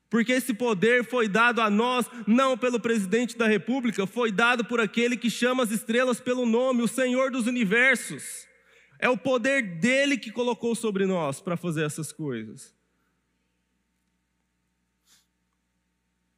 Porque 0.09 0.33
esse 0.33 0.53
poder 0.53 1.03
foi 1.03 1.27
dado 1.27 1.61
a 1.61 1.69
nós, 1.69 2.05
não 2.27 2.57
pelo 2.57 2.79
presidente 2.79 3.37
da 3.37 3.47
República, 3.47 4.05
foi 4.05 4.31
dado 4.31 4.63
por 4.63 4.79
aquele 4.79 5.17
que 5.17 5.29
chama 5.29 5.63
as 5.63 5.71
estrelas 5.71 6.19
pelo 6.19 6.45
nome, 6.45 6.81
o 6.81 6.87
Senhor 6.87 7.31
dos 7.31 7.47
universos. 7.47 8.45
É 8.99 9.09
o 9.09 9.17
poder 9.17 9.79
dele 9.79 10.17
que 10.17 10.31
colocou 10.31 10.75
sobre 10.75 11.05
nós 11.05 11.39
para 11.39 11.57
fazer 11.57 11.83
essas 11.85 12.11
coisas. 12.11 12.75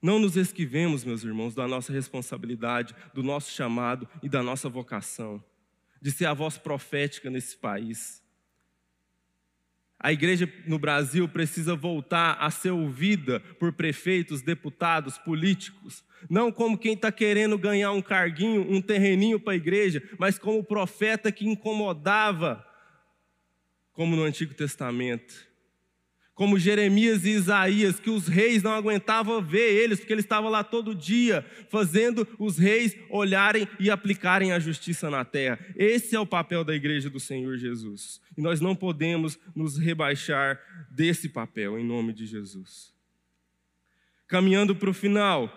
Não 0.01 0.19
nos 0.19 0.37
esquivemos, 0.37 1.03
meus 1.03 1.23
irmãos, 1.23 1.55
da 1.55 1.67
nossa 1.67 1.91
responsabilidade, 1.91 2.95
do 3.13 3.23
nosso 3.23 3.51
chamado 3.51 4.07
e 4.21 4.29
da 4.29 4.43
nossa 4.43 4.69
vocação, 4.69 5.43
de 6.01 6.11
ser 6.11 6.25
a 6.25 6.33
voz 6.33 6.57
profética 6.57 7.29
nesse 7.29 7.57
país. 7.57 8.23
A 9.99 10.11
igreja 10.11 10.51
no 10.67 10.77
Brasil 10.77 11.27
precisa 11.27 11.75
voltar 11.75 12.37
a 12.39 12.51
ser 12.51 12.71
ouvida 12.71 13.39
por 13.59 13.73
prefeitos, 13.73 14.41
deputados, 14.41 15.17
políticos, 15.17 16.03
não 16.29 16.51
como 16.51 16.77
quem 16.77 16.93
está 16.93 17.11
querendo 17.11 17.57
ganhar 17.57 17.91
um 17.91 18.01
carguinho, 18.01 18.61
um 18.69 18.81
terreninho 18.81 19.39
para 19.39 19.53
a 19.53 19.57
igreja, 19.57 20.01
mas 20.19 20.37
como 20.37 20.63
profeta 20.63 21.31
que 21.31 21.47
incomodava, 21.47 22.63
como 23.93 24.15
no 24.15 24.23
Antigo 24.23 24.53
Testamento 24.53 25.46
como 26.37 26.59
Jeremias 26.59 27.25
e 27.25 27.31
Isaías, 27.31 27.99
que 27.99 28.11
os 28.11 28.27
reis 28.27 28.61
não 28.61 28.71
aguentavam 28.71 29.41
ver 29.41 29.73
eles, 29.73 29.97
porque 29.97 30.13
eles 30.13 30.23
estavam 30.23 30.51
lá 30.51 30.63
todo 30.63 30.93
dia, 30.93 31.43
fazendo 31.67 32.27
os 32.37 32.59
reis 32.59 32.95
olharem 33.09 33.67
e 33.79 33.89
aplicarem 33.89 34.51
a 34.51 34.59
justiça 34.59 35.09
na 35.09 35.25
terra. 35.25 35.57
Esse 35.75 36.15
é 36.15 36.19
o 36.19 36.27
papel 36.27 36.63
da 36.63 36.75
igreja 36.75 37.09
do 37.09 37.19
Senhor 37.19 37.57
Jesus. 37.57 38.21
E 38.37 38.41
nós 38.41 38.61
não 38.61 38.75
podemos 38.75 39.39
nos 39.55 39.79
rebaixar 39.79 40.61
desse 40.91 41.27
papel, 41.27 41.79
em 41.79 41.83
nome 41.83 42.13
de 42.13 42.27
Jesus. 42.27 42.93
Caminhando 44.27 44.75
para 44.75 44.91
o 44.91 44.93
final, 44.93 45.51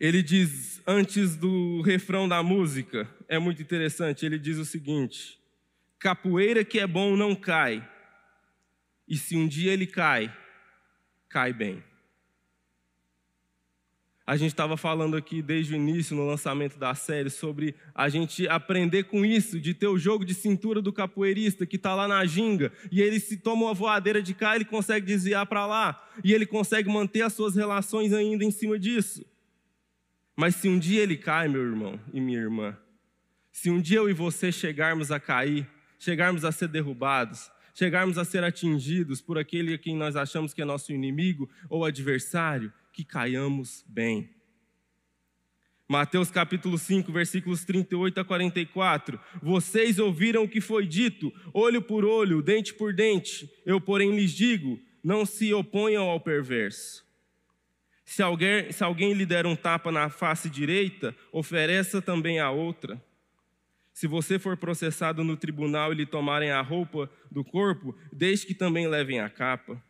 ele 0.00 0.24
diz, 0.24 0.82
antes 0.84 1.36
do 1.36 1.82
refrão 1.82 2.28
da 2.28 2.42
música, 2.42 3.08
é 3.28 3.38
muito 3.38 3.62
interessante, 3.62 4.26
ele 4.26 4.40
diz 4.40 4.58
o 4.58 4.64
seguinte 4.64 5.38
Capoeira 6.06 6.64
que 6.64 6.78
é 6.78 6.86
bom 6.86 7.16
não 7.16 7.34
cai. 7.34 7.84
E 9.08 9.18
se 9.18 9.36
um 9.36 9.48
dia 9.48 9.72
ele 9.72 9.88
cai, 9.88 10.32
cai 11.28 11.52
bem. 11.52 11.82
A 14.24 14.36
gente 14.36 14.52
estava 14.52 14.76
falando 14.76 15.16
aqui 15.16 15.42
desde 15.42 15.74
o 15.74 15.76
início, 15.76 16.14
no 16.14 16.24
lançamento 16.24 16.78
da 16.78 16.94
série, 16.94 17.28
sobre 17.28 17.74
a 17.92 18.08
gente 18.08 18.46
aprender 18.46 19.02
com 19.02 19.24
isso, 19.24 19.58
de 19.58 19.74
ter 19.74 19.88
o 19.88 19.98
jogo 19.98 20.24
de 20.24 20.32
cintura 20.32 20.80
do 20.80 20.92
capoeirista 20.92 21.66
que 21.66 21.74
está 21.74 21.92
lá 21.92 22.06
na 22.06 22.24
ginga, 22.24 22.72
e 22.92 23.02
ele 23.02 23.18
se 23.18 23.36
toma 23.36 23.64
uma 23.64 23.74
voadeira 23.74 24.22
de 24.22 24.32
cá, 24.32 24.54
ele 24.54 24.64
consegue 24.64 25.06
desviar 25.06 25.44
para 25.46 25.66
lá, 25.66 26.08
e 26.22 26.32
ele 26.32 26.46
consegue 26.46 26.88
manter 26.88 27.22
as 27.22 27.32
suas 27.32 27.56
relações 27.56 28.12
ainda 28.12 28.44
em 28.44 28.52
cima 28.52 28.78
disso. 28.78 29.26
Mas 30.36 30.54
se 30.54 30.68
um 30.68 30.78
dia 30.78 31.02
ele 31.02 31.16
cai, 31.16 31.48
meu 31.48 31.62
irmão 31.62 31.98
e 32.12 32.20
minha 32.20 32.38
irmã, 32.38 32.78
se 33.50 33.70
um 33.70 33.80
dia 33.80 33.98
eu 33.98 34.08
e 34.08 34.12
você 34.12 34.52
chegarmos 34.52 35.10
a 35.10 35.18
cair, 35.18 35.68
chegarmos 35.98 36.44
a 36.44 36.52
ser 36.52 36.68
derrubados, 36.68 37.50
chegarmos 37.74 38.18
a 38.18 38.24
ser 38.24 38.42
atingidos 38.44 39.20
por 39.20 39.38
aquele 39.38 39.74
a 39.74 39.78
quem 39.78 39.96
nós 39.96 40.16
achamos 40.16 40.54
que 40.54 40.62
é 40.62 40.64
nosso 40.64 40.92
inimigo 40.92 41.48
ou 41.68 41.84
adversário, 41.84 42.72
que 42.92 43.04
caiamos 43.04 43.84
bem. 43.86 44.30
Mateus 45.88 46.30
capítulo 46.30 46.76
5, 46.76 47.12
versículos 47.12 47.64
38 47.64 48.20
a 48.20 48.24
44. 48.24 49.20
Vocês 49.40 50.00
ouviram 50.00 50.42
o 50.42 50.48
que 50.48 50.60
foi 50.60 50.84
dito, 50.84 51.32
olho 51.54 51.80
por 51.80 52.04
olho, 52.04 52.42
dente 52.42 52.74
por 52.74 52.92
dente. 52.92 53.48
Eu, 53.64 53.80
porém, 53.80 54.16
lhes 54.16 54.32
digo: 54.32 54.80
não 55.02 55.24
se 55.24 55.54
oponham 55.54 56.08
ao 56.08 56.18
perverso. 56.18 57.06
Se 58.04 58.22
alguém, 58.22 58.72
se 58.72 58.82
alguém 58.82 59.12
lhe 59.12 59.24
der 59.24 59.46
um 59.46 59.54
tapa 59.54 59.92
na 59.92 60.10
face 60.10 60.50
direita, 60.50 61.14
ofereça 61.30 62.02
também 62.02 62.40
a 62.40 62.50
outra. 62.50 63.00
Se 63.96 64.06
você 64.06 64.38
for 64.38 64.58
processado 64.58 65.24
no 65.24 65.38
tribunal 65.38 65.90
e 65.90 65.94
lhe 65.94 66.04
tomarem 66.04 66.50
a 66.50 66.60
roupa 66.60 67.10
do 67.30 67.42
corpo, 67.42 67.96
deixe 68.12 68.46
que 68.46 68.52
também 68.52 68.86
levem 68.86 69.20
a 69.20 69.30
capa. 69.30 69.82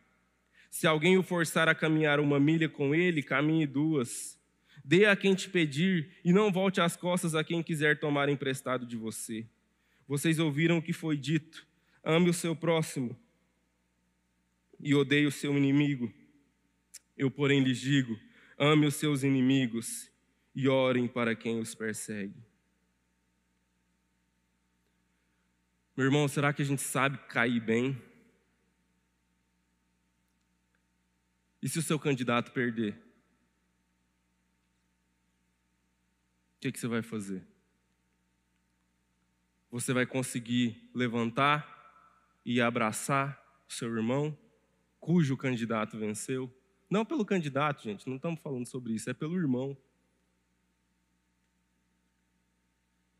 Se 0.71 0.87
alguém 0.87 1.17
o 1.17 1.23
forçar 1.23 1.67
a 1.67 1.75
caminhar 1.75 2.17
uma 2.17 2.39
milha 2.39 2.69
com 2.69 2.95
ele, 2.95 3.21
caminhe 3.21 3.67
duas. 3.67 4.39
Dê 4.81 5.07
a 5.07 5.13
quem 5.13 5.35
te 5.35 5.49
pedir 5.49 6.09
e 6.23 6.31
não 6.31 6.53
volte 6.53 6.79
as 6.79 6.95
costas 6.95 7.35
a 7.35 7.43
quem 7.43 7.61
quiser 7.61 7.99
tomar 7.99 8.29
emprestado 8.29 8.85
de 8.85 8.95
você. 8.95 9.45
Vocês 10.07 10.39
ouviram 10.39 10.77
o 10.77 10.81
que 10.81 10.93
foi 10.93 11.17
dito: 11.17 11.67
ame 12.01 12.29
o 12.29 12.33
seu 12.33 12.55
próximo 12.55 13.13
e 14.79 14.95
odeie 14.95 15.25
o 15.25 15.31
seu 15.33 15.57
inimigo. 15.57 16.13
Eu, 17.17 17.29
porém, 17.29 17.61
lhes 17.61 17.77
digo: 17.77 18.17
ame 18.57 18.85
os 18.85 18.95
seus 18.95 19.23
inimigos 19.23 20.09
e 20.55 20.69
orem 20.69 21.09
para 21.09 21.35
quem 21.35 21.59
os 21.59 21.75
persegue. 21.75 22.47
Meu 25.97 26.05
irmão, 26.05 26.27
será 26.27 26.53
que 26.53 26.61
a 26.61 26.65
gente 26.65 26.83
sabe 26.83 27.17
cair 27.27 27.59
bem? 27.59 27.99
E 31.59 31.67
se 31.67 31.79
o 31.79 31.81
seu 31.81 31.97
candidato 31.97 32.51
perder? 32.51 32.93
O 36.55 36.59
que, 36.59 36.71
que 36.71 36.79
você 36.79 36.87
vai 36.87 37.01
fazer? 37.01 37.43
Você 39.71 39.91
vai 39.91 40.05
conseguir 40.05 40.87
levantar 40.93 41.65
e 42.45 42.61
abraçar 42.61 43.43
o 43.67 43.73
seu 43.73 43.87
irmão, 43.91 44.37
cujo 44.99 45.35
candidato 45.35 45.97
venceu? 45.97 46.55
Não 46.87 47.03
pelo 47.03 47.25
candidato, 47.25 47.81
gente, 47.81 48.07
não 48.07 48.17
estamos 48.17 48.39
falando 48.39 48.67
sobre 48.67 48.93
isso, 48.93 49.09
é 49.09 49.15
pelo 49.15 49.35
irmão. 49.35 49.75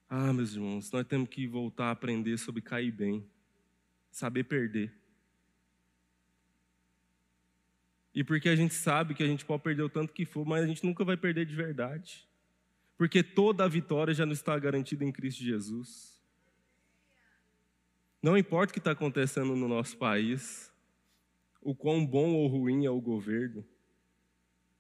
Ah, 0.10 0.32
meus 0.32 0.54
irmãos, 0.54 0.90
nós 0.92 1.06
temos 1.06 1.28
que 1.28 1.46
voltar 1.48 1.88
a 1.88 1.92
aprender 1.92 2.38
sobre 2.38 2.62
cair 2.62 2.92
bem, 2.92 3.30
saber 4.10 4.46
perder. 4.46 4.94
E 8.16 8.24
porque 8.24 8.48
a 8.48 8.56
gente 8.56 8.74
sabe 8.74 9.14
que 9.14 9.22
a 9.22 9.28
gente 9.28 9.46
pode 9.46 9.64
perder 9.64 9.84
o 9.84 9.90
tanto 9.90 10.14
que 10.14 10.26
for, 10.26 10.46
mas 10.46 10.64
a 10.64 10.68
gente 10.68 10.84
nunca 10.84 11.04
vai 11.04 11.18
perder 11.18 11.46
de 11.46 11.54
verdade. 11.54 12.28
Porque 12.98 13.22
toda 13.22 13.66
a 13.66 13.68
vitória 13.68 14.14
já 14.14 14.26
nos 14.26 14.40
está 14.40 14.58
garantida 14.58 15.04
em 15.04 15.12
Cristo 15.12 15.44
Jesus. 15.44 16.18
Não 18.24 18.38
importa 18.38 18.72
o 18.72 18.74
que 18.74 18.80
está 18.80 18.92
acontecendo 18.92 19.56
no 19.56 19.68
nosso 19.68 19.98
país, 19.98 20.74
o 21.62 21.76
quão 21.76 22.04
bom 22.06 22.34
ou 22.34 22.48
ruim 22.48 22.86
é 22.86 22.90
o 22.90 23.00
governo, 23.00 23.64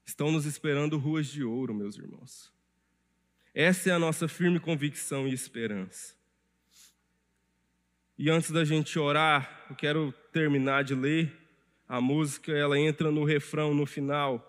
estão 0.05 0.32
nos 0.32 0.45
esperando 0.45 0.97
ruas 0.97 1.28
de 1.28 1.43
ouro, 1.43 1.75
meus 1.75 1.97
irmãos. 1.97 2.56
Essa 3.59 3.89
é 3.89 3.91
a 3.91 3.97
nossa 3.97 4.27
firme 4.27 4.59
convicção 4.59 5.27
e 5.27 5.33
esperança. 5.33 6.13
E 8.15 8.29
antes 8.29 8.51
da 8.51 8.63
gente 8.63 8.99
orar, 8.99 9.65
eu 9.67 9.75
quero 9.75 10.11
terminar 10.31 10.83
de 10.83 10.93
ler 10.93 11.35
a 11.87 11.99
música, 11.99 12.51
ela 12.51 12.77
entra 12.77 13.09
no 13.09 13.23
refrão 13.23 13.73
no 13.73 13.87
final, 13.87 14.45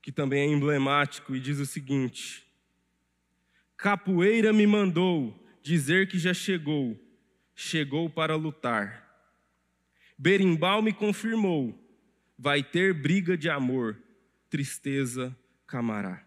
que 0.00 0.10
também 0.10 0.40
é 0.40 0.46
emblemático 0.54 1.36
e 1.36 1.38
diz 1.38 1.58
o 1.58 1.66
seguinte: 1.66 2.46
Capoeira 3.76 4.54
me 4.54 4.66
mandou 4.66 5.38
dizer 5.62 6.08
que 6.08 6.18
já 6.18 6.32
chegou, 6.32 6.98
chegou 7.54 8.08
para 8.08 8.36
lutar. 8.36 9.06
Berimbau 10.16 10.80
me 10.80 10.94
confirmou, 10.94 11.78
vai 12.38 12.62
ter 12.62 12.94
briga 12.94 13.36
de 13.36 13.50
amor, 13.50 13.98
tristeza 14.48 15.36
camará. 15.66 16.25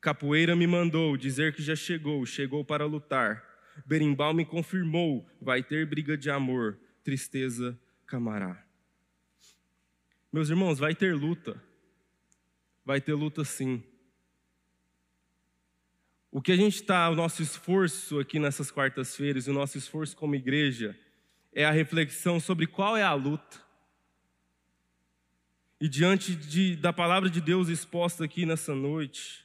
Capoeira 0.00 0.56
me 0.56 0.66
mandou 0.66 1.16
dizer 1.16 1.54
que 1.54 1.62
já 1.62 1.76
chegou, 1.76 2.24
chegou 2.24 2.64
para 2.64 2.86
lutar. 2.86 3.44
Berimbau 3.84 4.32
me 4.32 4.44
confirmou, 4.44 5.28
vai 5.40 5.62
ter 5.62 5.86
briga 5.86 6.16
de 6.16 6.30
amor, 6.30 6.78
tristeza 7.04 7.78
camará. 8.06 8.64
Meus 10.32 10.48
irmãos, 10.48 10.78
vai 10.78 10.94
ter 10.94 11.14
luta. 11.14 11.62
Vai 12.84 13.00
ter 13.00 13.14
luta 13.14 13.44
sim. 13.44 13.82
O 16.30 16.40
que 16.40 16.52
a 16.52 16.56
gente 16.56 16.76
está, 16.76 17.10
o 17.10 17.14
nosso 17.14 17.42
esforço 17.42 18.20
aqui 18.20 18.38
nessas 18.38 18.70
quartas-feiras, 18.70 19.48
o 19.48 19.52
nosso 19.52 19.76
esforço 19.76 20.16
como 20.16 20.34
igreja, 20.34 20.96
é 21.52 21.64
a 21.64 21.72
reflexão 21.72 22.38
sobre 22.38 22.66
qual 22.66 22.96
é 22.96 23.02
a 23.02 23.12
luta. 23.12 23.60
E 25.80 25.88
diante 25.88 26.36
de, 26.36 26.76
da 26.76 26.92
palavra 26.92 27.28
de 27.28 27.40
Deus 27.40 27.68
exposta 27.68 28.24
aqui 28.24 28.46
nessa 28.46 28.74
noite, 28.74 29.44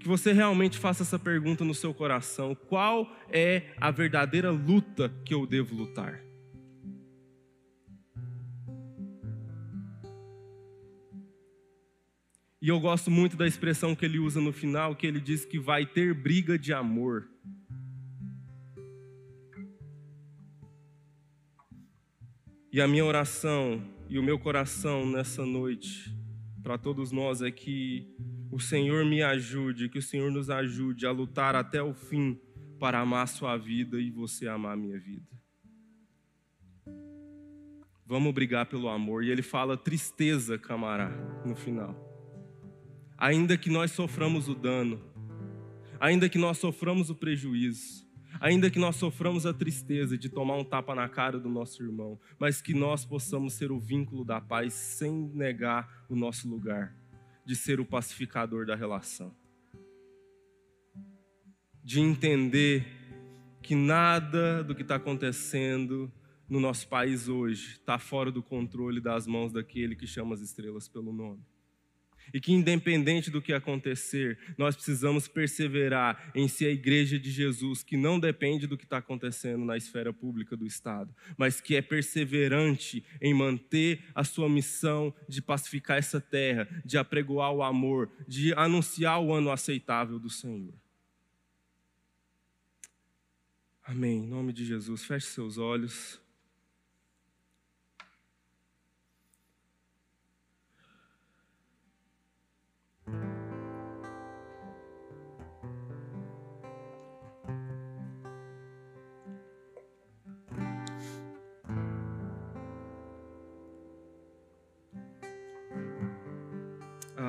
que 0.00 0.08
você 0.08 0.32
realmente 0.32 0.78
faça 0.78 1.02
essa 1.02 1.18
pergunta 1.18 1.62
no 1.62 1.74
seu 1.74 1.92
coração: 1.92 2.54
qual 2.54 3.06
é 3.28 3.74
a 3.78 3.90
verdadeira 3.90 4.50
luta 4.50 5.12
que 5.24 5.34
eu 5.34 5.46
devo 5.46 5.76
lutar? 5.76 6.20
E 12.62 12.68
eu 12.68 12.78
gosto 12.78 13.10
muito 13.10 13.36
da 13.36 13.46
expressão 13.46 13.94
que 13.94 14.04
ele 14.04 14.18
usa 14.18 14.40
no 14.40 14.52
final, 14.52 14.94
que 14.94 15.06
ele 15.06 15.20
diz 15.20 15.44
que 15.44 15.58
vai 15.58 15.86
ter 15.86 16.12
briga 16.12 16.58
de 16.58 16.72
amor. 16.72 17.26
E 22.72 22.80
a 22.80 22.86
minha 22.86 23.04
oração 23.04 23.82
e 24.08 24.18
o 24.18 24.22
meu 24.22 24.38
coração 24.38 25.06
nessa 25.06 25.44
noite, 25.44 26.14
para 26.62 26.78
todos 26.78 27.12
nós, 27.12 27.42
é 27.42 27.50
que 27.50 28.06
o 28.50 28.58
Senhor 28.58 29.04
me 29.04 29.22
ajude, 29.22 29.88
que 29.88 29.98
o 29.98 30.02
Senhor 30.02 30.30
nos 30.30 30.50
ajude 30.50 31.06
a 31.06 31.10
lutar 31.10 31.54
até 31.54 31.82
o 31.82 31.94
fim 31.94 32.38
para 32.78 33.00
amar 33.00 33.28
sua 33.28 33.56
vida 33.56 34.00
e 34.00 34.10
você 34.10 34.48
amar 34.48 34.72
a 34.72 34.76
minha 34.76 34.98
vida. 34.98 35.26
Vamos 38.06 38.34
brigar 38.34 38.66
pelo 38.66 38.88
amor. 38.88 39.22
E 39.22 39.30
ele 39.30 39.42
fala 39.42 39.76
tristeza, 39.76 40.58
camará, 40.58 41.10
no 41.44 41.54
final 41.54 42.10
ainda 43.20 43.58
que 43.58 43.68
nós 43.68 43.92
soframos 43.92 44.48
o 44.48 44.54
dano, 44.54 44.98
ainda 46.00 46.26
que 46.28 46.38
nós 46.38 46.56
soframos 46.56 47.10
o 47.10 47.14
prejuízo, 47.14 48.08
ainda 48.38 48.70
que 48.70 48.78
nós 48.78 48.96
soframos 48.96 49.46
a 49.46 49.52
tristeza 49.52 50.16
de 50.16 50.28
tomar 50.28 50.56
um 50.56 50.64
tapa 50.64 50.94
na 50.94 51.08
cara 51.08 51.38
do 51.38 51.48
nosso 51.48 51.82
irmão, 51.82 52.18
mas 52.38 52.60
que 52.60 52.74
nós 52.74 53.04
possamos 53.04 53.54
ser 53.54 53.72
o 53.72 53.78
vínculo 53.78 54.24
da 54.24 54.40
paz 54.40 54.74
sem 54.74 55.12
negar 55.34 56.04
o 56.08 56.14
nosso 56.14 56.48
lugar, 56.48 56.94
de 57.44 57.56
ser 57.56 57.80
o 57.80 57.84
pacificador 57.84 58.66
da 58.66 58.76
relação, 58.76 59.34
de 61.82 62.00
entender 62.00 62.86
que 63.62 63.74
nada 63.74 64.62
do 64.62 64.74
que 64.74 64.82
está 64.82 64.96
acontecendo 64.96 66.12
no 66.48 66.60
nosso 66.60 66.88
país 66.88 67.28
hoje 67.28 67.72
está 67.72 67.98
fora 67.98 68.30
do 68.30 68.42
controle 68.42 69.00
das 69.00 69.26
mãos 69.26 69.52
daquele 69.52 69.94
que 69.94 70.06
chama 70.06 70.34
as 70.34 70.40
estrelas 70.40 70.88
pelo 70.88 71.12
nome 71.12 71.42
e 72.32 72.40
que, 72.40 72.52
independente 72.52 73.30
do 73.30 73.42
que 73.42 73.52
acontecer, 73.52 74.38
nós 74.56 74.74
precisamos 74.74 75.28
perseverar 75.28 76.30
em 76.34 76.48
ser 76.48 76.66
a 76.66 76.70
igreja 76.70 77.18
de 77.18 77.30
Jesus, 77.30 77.82
que 77.82 77.96
não 77.96 78.18
depende 78.18 78.66
do 78.66 78.76
que 78.76 78.84
está 78.84 78.98
acontecendo 78.98 79.64
na 79.64 79.76
esfera 79.76 80.12
pública 80.12 80.56
do 80.56 80.66
Estado, 80.66 81.14
mas 81.36 81.60
que 81.60 81.76
é 81.76 81.82
perseverante 81.82 83.04
em 83.20 83.34
manter 83.34 84.04
a 84.14 84.24
sua 84.24 84.48
missão 84.48 85.14
de 85.28 85.42
pacificar 85.42 85.98
essa 85.98 86.20
terra, 86.20 86.68
de 86.84 86.98
apregoar 86.98 87.52
o 87.52 87.62
amor, 87.62 88.10
de 88.26 88.52
anunciar 88.54 89.20
o 89.20 89.32
ano 89.32 89.50
aceitável 89.50 90.18
do 90.18 90.30
Senhor. 90.30 90.74
Amém. 93.82 94.24
Em 94.24 94.28
nome 94.28 94.52
de 94.52 94.64
Jesus, 94.64 95.04
feche 95.04 95.26
seus 95.26 95.58
olhos. 95.58 96.20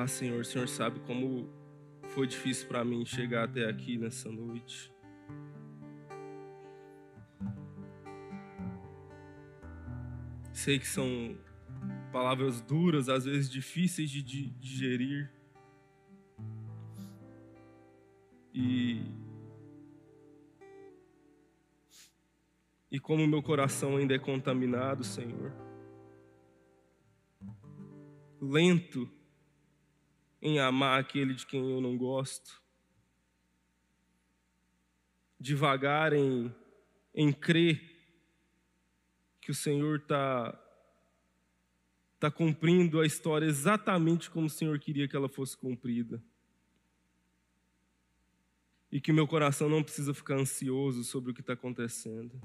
Ah, 0.02 0.08
Senhor, 0.08 0.40
o 0.40 0.44
Senhor 0.44 0.66
sabe 0.66 0.98
como 1.06 1.48
foi 2.08 2.26
difícil 2.26 2.66
para 2.66 2.84
mim 2.84 3.04
chegar 3.04 3.44
até 3.44 3.68
aqui 3.68 3.96
nessa 3.96 4.28
noite. 4.28 4.92
Sei 10.52 10.80
que 10.80 10.88
são 10.88 11.38
palavras 12.10 12.60
duras, 12.60 13.08
às 13.08 13.26
vezes 13.26 13.48
difíceis 13.48 14.10
de 14.10 14.22
digerir. 14.22 15.30
E 18.52 19.04
e 22.90 22.98
como 22.98 23.24
meu 23.28 23.40
coração 23.40 23.98
ainda 23.98 24.16
é 24.16 24.18
contaminado, 24.18 25.04
Senhor. 25.04 25.52
Lento 28.40 29.21
em 30.42 30.58
amar 30.58 30.98
aquele 30.98 31.34
de 31.34 31.46
quem 31.46 31.70
eu 31.70 31.80
não 31.80 31.96
gosto, 31.96 32.60
devagar 35.38 36.12
em, 36.12 36.52
em 37.14 37.32
crer 37.32 37.80
que 39.40 39.52
o 39.52 39.54
Senhor 39.54 39.98
está 39.98 40.58
tá 42.18 42.28
cumprindo 42.28 43.00
a 43.00 43.06
história 43.06 43.46
exatamente 43.46 44.30
como 44.30 44.46
o 44.46 44.50
Senhor 44.50 44.76
queria 44.80 45.06
que 45.06 45.14
ela 45.14 45.28
fosse 45.28 45.56
cumprida. 45.56 46.22
E 48.90 49.00
que 49.00 49.12
meu 49.12 49.26
coração 49.26 49.68
não 49.68 49.82
precisa 49.82 50.12
ficar 50.12 50.34
ansioso 50.34 51.04
sobre 51.04 51.30
o 51.30 51.34
que 51.34 51.40
está 51.40 51.54
acontecendo. 51.54 52.38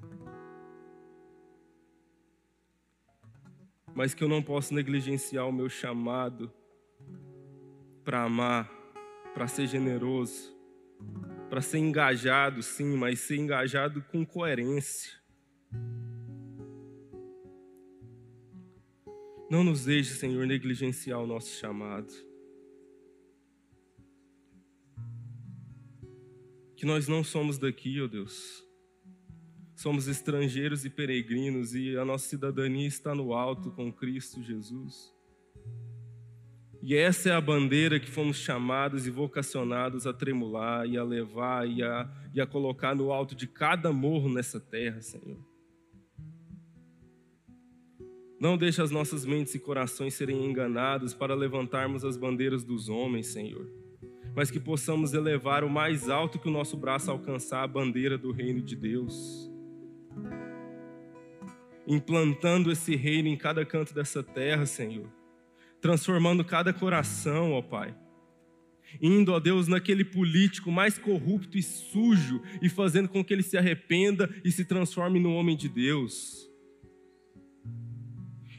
Mas 3.93 4.13
que 4.13 4.23
eu 4.23 4.29
não 4.29 4.41
posso 4.41 4.73
negligenciar 4.73 5.47
o 5.47 5.51
meu 5.51 5.67
chamado 5.67 6.51
para 8.07 8.23
amar, 8.23 8.71
para 9.33 9.49
ser 9.49 9.67
generoso, 9.67 10.57
para 11.49 11.61
ser 11.61 11.79
engajado, 11.79 12.63
sim, 12.63 12.95
mas 12.95 13.19
ser 13.19 13.35
engajado 13.35 14.01
com 14.01 14.25
coerência. 14.25 15.11
Não 19.51 19.61
nos 19.61 19.83
deixe, 19.83 20.13
Senhor, 20.13 20.47
negligenciar 20.47 21.19
o 21.19 21.27
nosso 21.27 21.49
chamado. 21.49 22.07
Que 26.77 26.85
nós 26.85 27.09
não 27.09 27.25
somos 27.25 27.57
daqui, 27.57 27.99
ó 27.99 28.05
oh 28.05 28.07
Deus. 28.07 28.65
Somos 29.75 30.07
estrangeiros 30.07 30.85
e 30.85 30.89
peregrinos 30.89 31.75
e 31.75 31.97
a 31.97 32.05
nossa 32.05 32.29
cidadania 32.29 32.87
está 32.87 33.13
no 33.13 33.33
alto 33.33 33.69
com 33.69 33.91
Cristo 33.91 34.41
Jesus. 34.41 35.16
E 36.89 36.95
essa 36.95 37.27
é 37.27 37.33
a 37.33 37.41
bandeira 37.41 37.99
que 37.99 38.09
fomos 38.09 38.37
chamados 38.37 39.05
e 39.05 39.11
vocacionados 39.11 40.07
a 40.07 40.13
tremular 40.13 40.87
e 40.87 40.97
a 40.97 41.03
levar 41.03 41.67
e 41.67 41.83
a, 41.83 42.09
e 42.33 42.39
a 42.39 42.47
colocar 42.47 42.95
no 42.95 43.11
alto 43.11 43.35
de 43.35 43.45
cada 43.45 43.91
morro 43.91 44.29
nessa 44.29 44.57
terra, 44.57 45.01
Senhor. 45.01 45.37
Não 48.39 48.57
deixe 48.57 48.81
as 48.81 48.89
nossas 48.89 49.25
mentes 49.25 49.53
e 49.53 49.59
corações 49.59 50.13
serem 50.13 50.45
enganados 50.45 51.13
para 51.13 51.35
levantarmos 51.35 52.05
as 52.05 52.15
bandeiras 52.15 52.63
dos 52.63 52.87
homens, 52.87 53.27
Senhor, 53.27 53.69
mas 54.33 54.49
que 54.49 54.57
possamos 54.57 55.13
elevar 55.13 55.65
o 55.65 55.69
mais 55.69 56.09
alto 56.09 56.39
que 56.39 56.47
o 56.47 56.53
nosso 56.53 56.77
braço 56.77 57.11
alcançar 57.11 57.63
a 57.63 57.67
bandeira 57.67 58.17
do 58.17 58.31
reino 58.31 58.61
de 58.61 58.77
Deus. 58.77 59.51
Implantando 61.85 62.71
esse 62.71 62.95
reino 62.95 63.27
em 63.27 63.35
cada 63.35 63.65
canto 63.65 63.93
dessa 63.93 64.23
terra, 64.23 64.65
Senhor, 64.65 65.16
transformando 65.87 66.43
cada 66.43 66.73
coração, 66.73 67.53
ó 67.53 67.61
Pai. 67.61 67.95
Indo, 69.01 69.31
ó 69.31 69.39
Deus, 69.39 69.67
naquele 69.67 70.03
político 70.03 70.69
mais 70.69 70.97
corrupto 70.97 71.57
e 71.57 71.63
sujo 71.63 72.41
e 72.61 72.67
fazendo 72.67 73.07
com 73.07 73.23
que 73.23 73.33
ele 73.33 73.43
se 73.43 73.57
arrependa 73.57 74.29
e 74.43 74.51
se 74.51 74.65
transforme 74.65 75.19
no 75.19 75.33
homem 75.33 75.55
de 75.55 75.69
Deus 75.69 76.47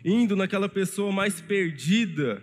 indo 0.05 0.35
naquela 0.37 0.69
pessoa 0.69 1.13
mais 1.13 1.41
perdida, 1.41 2.43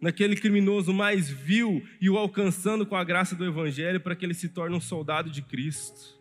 naquele 0.00 0.36
criminoso 0.36 0.92
mais 0.92 1.28
vil 1.28 1.84
e 2.00 2.08
o 2.08 2.16
alcançando 2.16 2.86
com 2.86 2.96
a 2.96 3.04
graça 3.04 3.34
do 3.34 3.44
Evangelho 3.44 4.00
para 4.00 4.16
que 4.16 4.24
ele 4.24 4.34
se 4.34 4.48
torne 4.48 4.74
um 4.74 4.80
soldado 4.80 5.30
de 5.30 5.42
Cristo. 5.42 6.17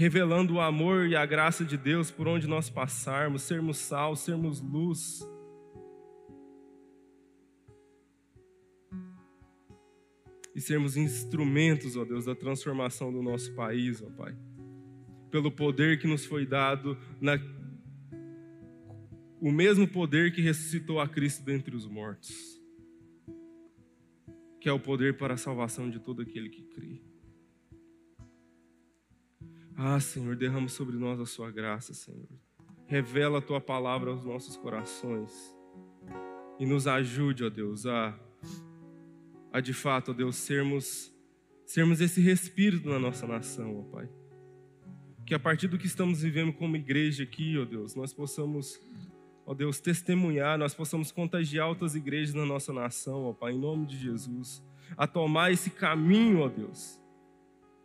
Revelando 0.00 0.54
o 0.54 0.60
amor 0.60 1.06
e 1.08 1.14
a 1.14 1.26
graça 1.26 1.62
de 1.62 1.76
Deus 1.76 2.10
por 2.10 2.26
onde 2.26 2.46
nós 2.46 2.70
passarmos, 2.70 3.42
sermos 3.42 3.76
sal, 3.76 4.16
sermos 4.16 4.60
luz. 4.60 5.20
E 10.54 10.60
sermos 10.60 10.96
instrumentos, 10.96 11.96
ó 11.96 12.04
Deus, 12.04 12.24
da 12.24 12.34
transformação 12.34 13.12
do 13.12 13.22
nosso 13.22 13.54
país, 13.54 14.02
ó 14.02 14.08
Pai 14.10 14.34
pelo 15.30 15.50
poder 15.50 16.00
que 16.00 16.06
nos 16.06 16.26
foi 16.26 16.44
dado, 16.44 16.98
na... 17.20 17.38
o 19.40 19.50
mesmo 19.50 19.86
poder 19.86 20.32
que 20.32 20.40
ressuscitou 20.40 21.00
a 21.00 21.08
Cristo 21.08 21.44
dentre 21.44 21.74
os 21.76 21.86
mortos, 21.86 22.60
que 24.60 24.68
é 24.68 24.72
o 24.72 24.80
poder 24.80 25.16
para 25.16 25.34
a 25.34 25.38
salvação 25.38 25.88
de 25.88 26.00
todo 26.00 26.20
aquele 26.20 26.48
que 26.48 26.62
crê. 26.62 27.00
Ah, 29.82 29.98
Senhor, 29.98 30.36
derrama 30.36 30.68
sobre 30.68 30.98
nós 30.98 31.18
a 31.18 31.24
Sua 31.24 31.50
graça, 31.50 31.94
Senhor. 31.94 32.28
Revela 32.86 33.38
a 33.38 33.40
Tua 33.40 33.62
palavra 33.62 34.10
aos 34.10 34.22
nossos 34.26 34.54
corações. 34.54 35.32
E 36.58 36.66
nos 36.66 36.86
ajude, 36.86 37.44
ó 37.44 37.48
Deus, 37.48 37.86
a, 37.86 38.14
a 39.50 39.58
de 39.58 39.72
fato, 39.72 40.10
ó 40.10 40.14
Deus, 40.14 40.36
sermos, 40.36 41.10
sermos 41.64 42.02
esse 42.02 42.20
respiro 42.20 42.86
na 42.90 42.98
nossa 42.98 43.26
nação, 43.26 43.78
ó 43.78 43.82
Pai. 43.84 44.10
Que 45.24 45.34
a 45.34 45.38
partir 45.38 45.66
do 45.66 45.78
que 45.78 45.86
estamos 45.86 46.20
vivendo 46.20 46.52
como 46.52 46.76
igreja 46.76 47.22
aqui, 47.22 47.56
ó 47.56 47.64
Deus, 47.64 47.94
nós 47.94 48.12
possamos, 48.12 48.78
ó 49.46 49.54
Deus, 49.54 49.80
testemunhar, 49.80 50.58
nós 50.58 50.74
possamos 50.74 51.10
contagiar 51.10 51.66
outras 51.66 51.94
igrejas 51.94 52.34
na 52.34 52.44
nossa 52.44 52.70
nação, 52.70 53.24
ó 53.24 53.32
Pai, 53.32 53.54
em 53.54 53.58
nome 53.58 53.86
de 53.86 53.96
Jesus, 53.96 54.62
a 54.94 55.06
tomar 55.06 55.52
esse 55.52 55.70
caminho, 55.70 56.40
ó 56.40 56.50
Deus, 56.50 57.00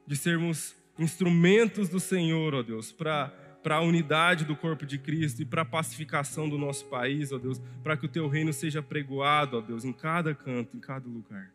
de 0.06 0.18
sermos 0.18 0.76
instrumentos 0.98 1.90
do 1.90 2.00
Senhor, 2.00 2.54
ó 2.54 2.64
Deus, 2.64 2.92
para 2.92 3.34
para 3.66 3.78
a 3.78 3.82
unidade 3.82 4.46
do 4.46 4.56
corpo 4.56 4.86
de 4.86 5.00
Cristo 5.00 5.42
e 5.42 5.46
para 5.46 5.64
a 5.64 5.66
pacificação 5.66 6.48
do 6.48 6.56
nosso 6.56 6.86
país, 6.86 7.32
ó 7.32 7.40
Deus, 7.40 7.60
para 7.82 7.98
que 7.98 8.06
o 8.06 8.08
teu 8.08 8.28
reino 8.28 8.54
seja 8.54 8.80
pregoado, 8.80 9.58
ó 9.58 9.62
Deus, 9.62 9.84
em 9.84 9.92
cada 9.92 10.36
canto, 10.36 10.78
em 10.78 10.80
cada 10.80 11.10
lugar. 11.10 11.52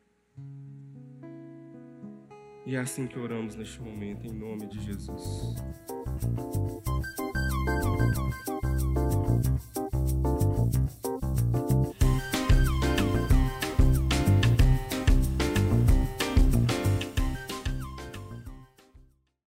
E 2.67 2.75
é 2.75 2.81
assim 2.81 3.07
que 3.07 3.17
oramos 3.17 3.55
neste 3.55 3.81
momento, 3.81 4.27
em 4.27 4.33
nome 4.33 4.67
de 4.67 4.81
Jesus. 4.81 5.55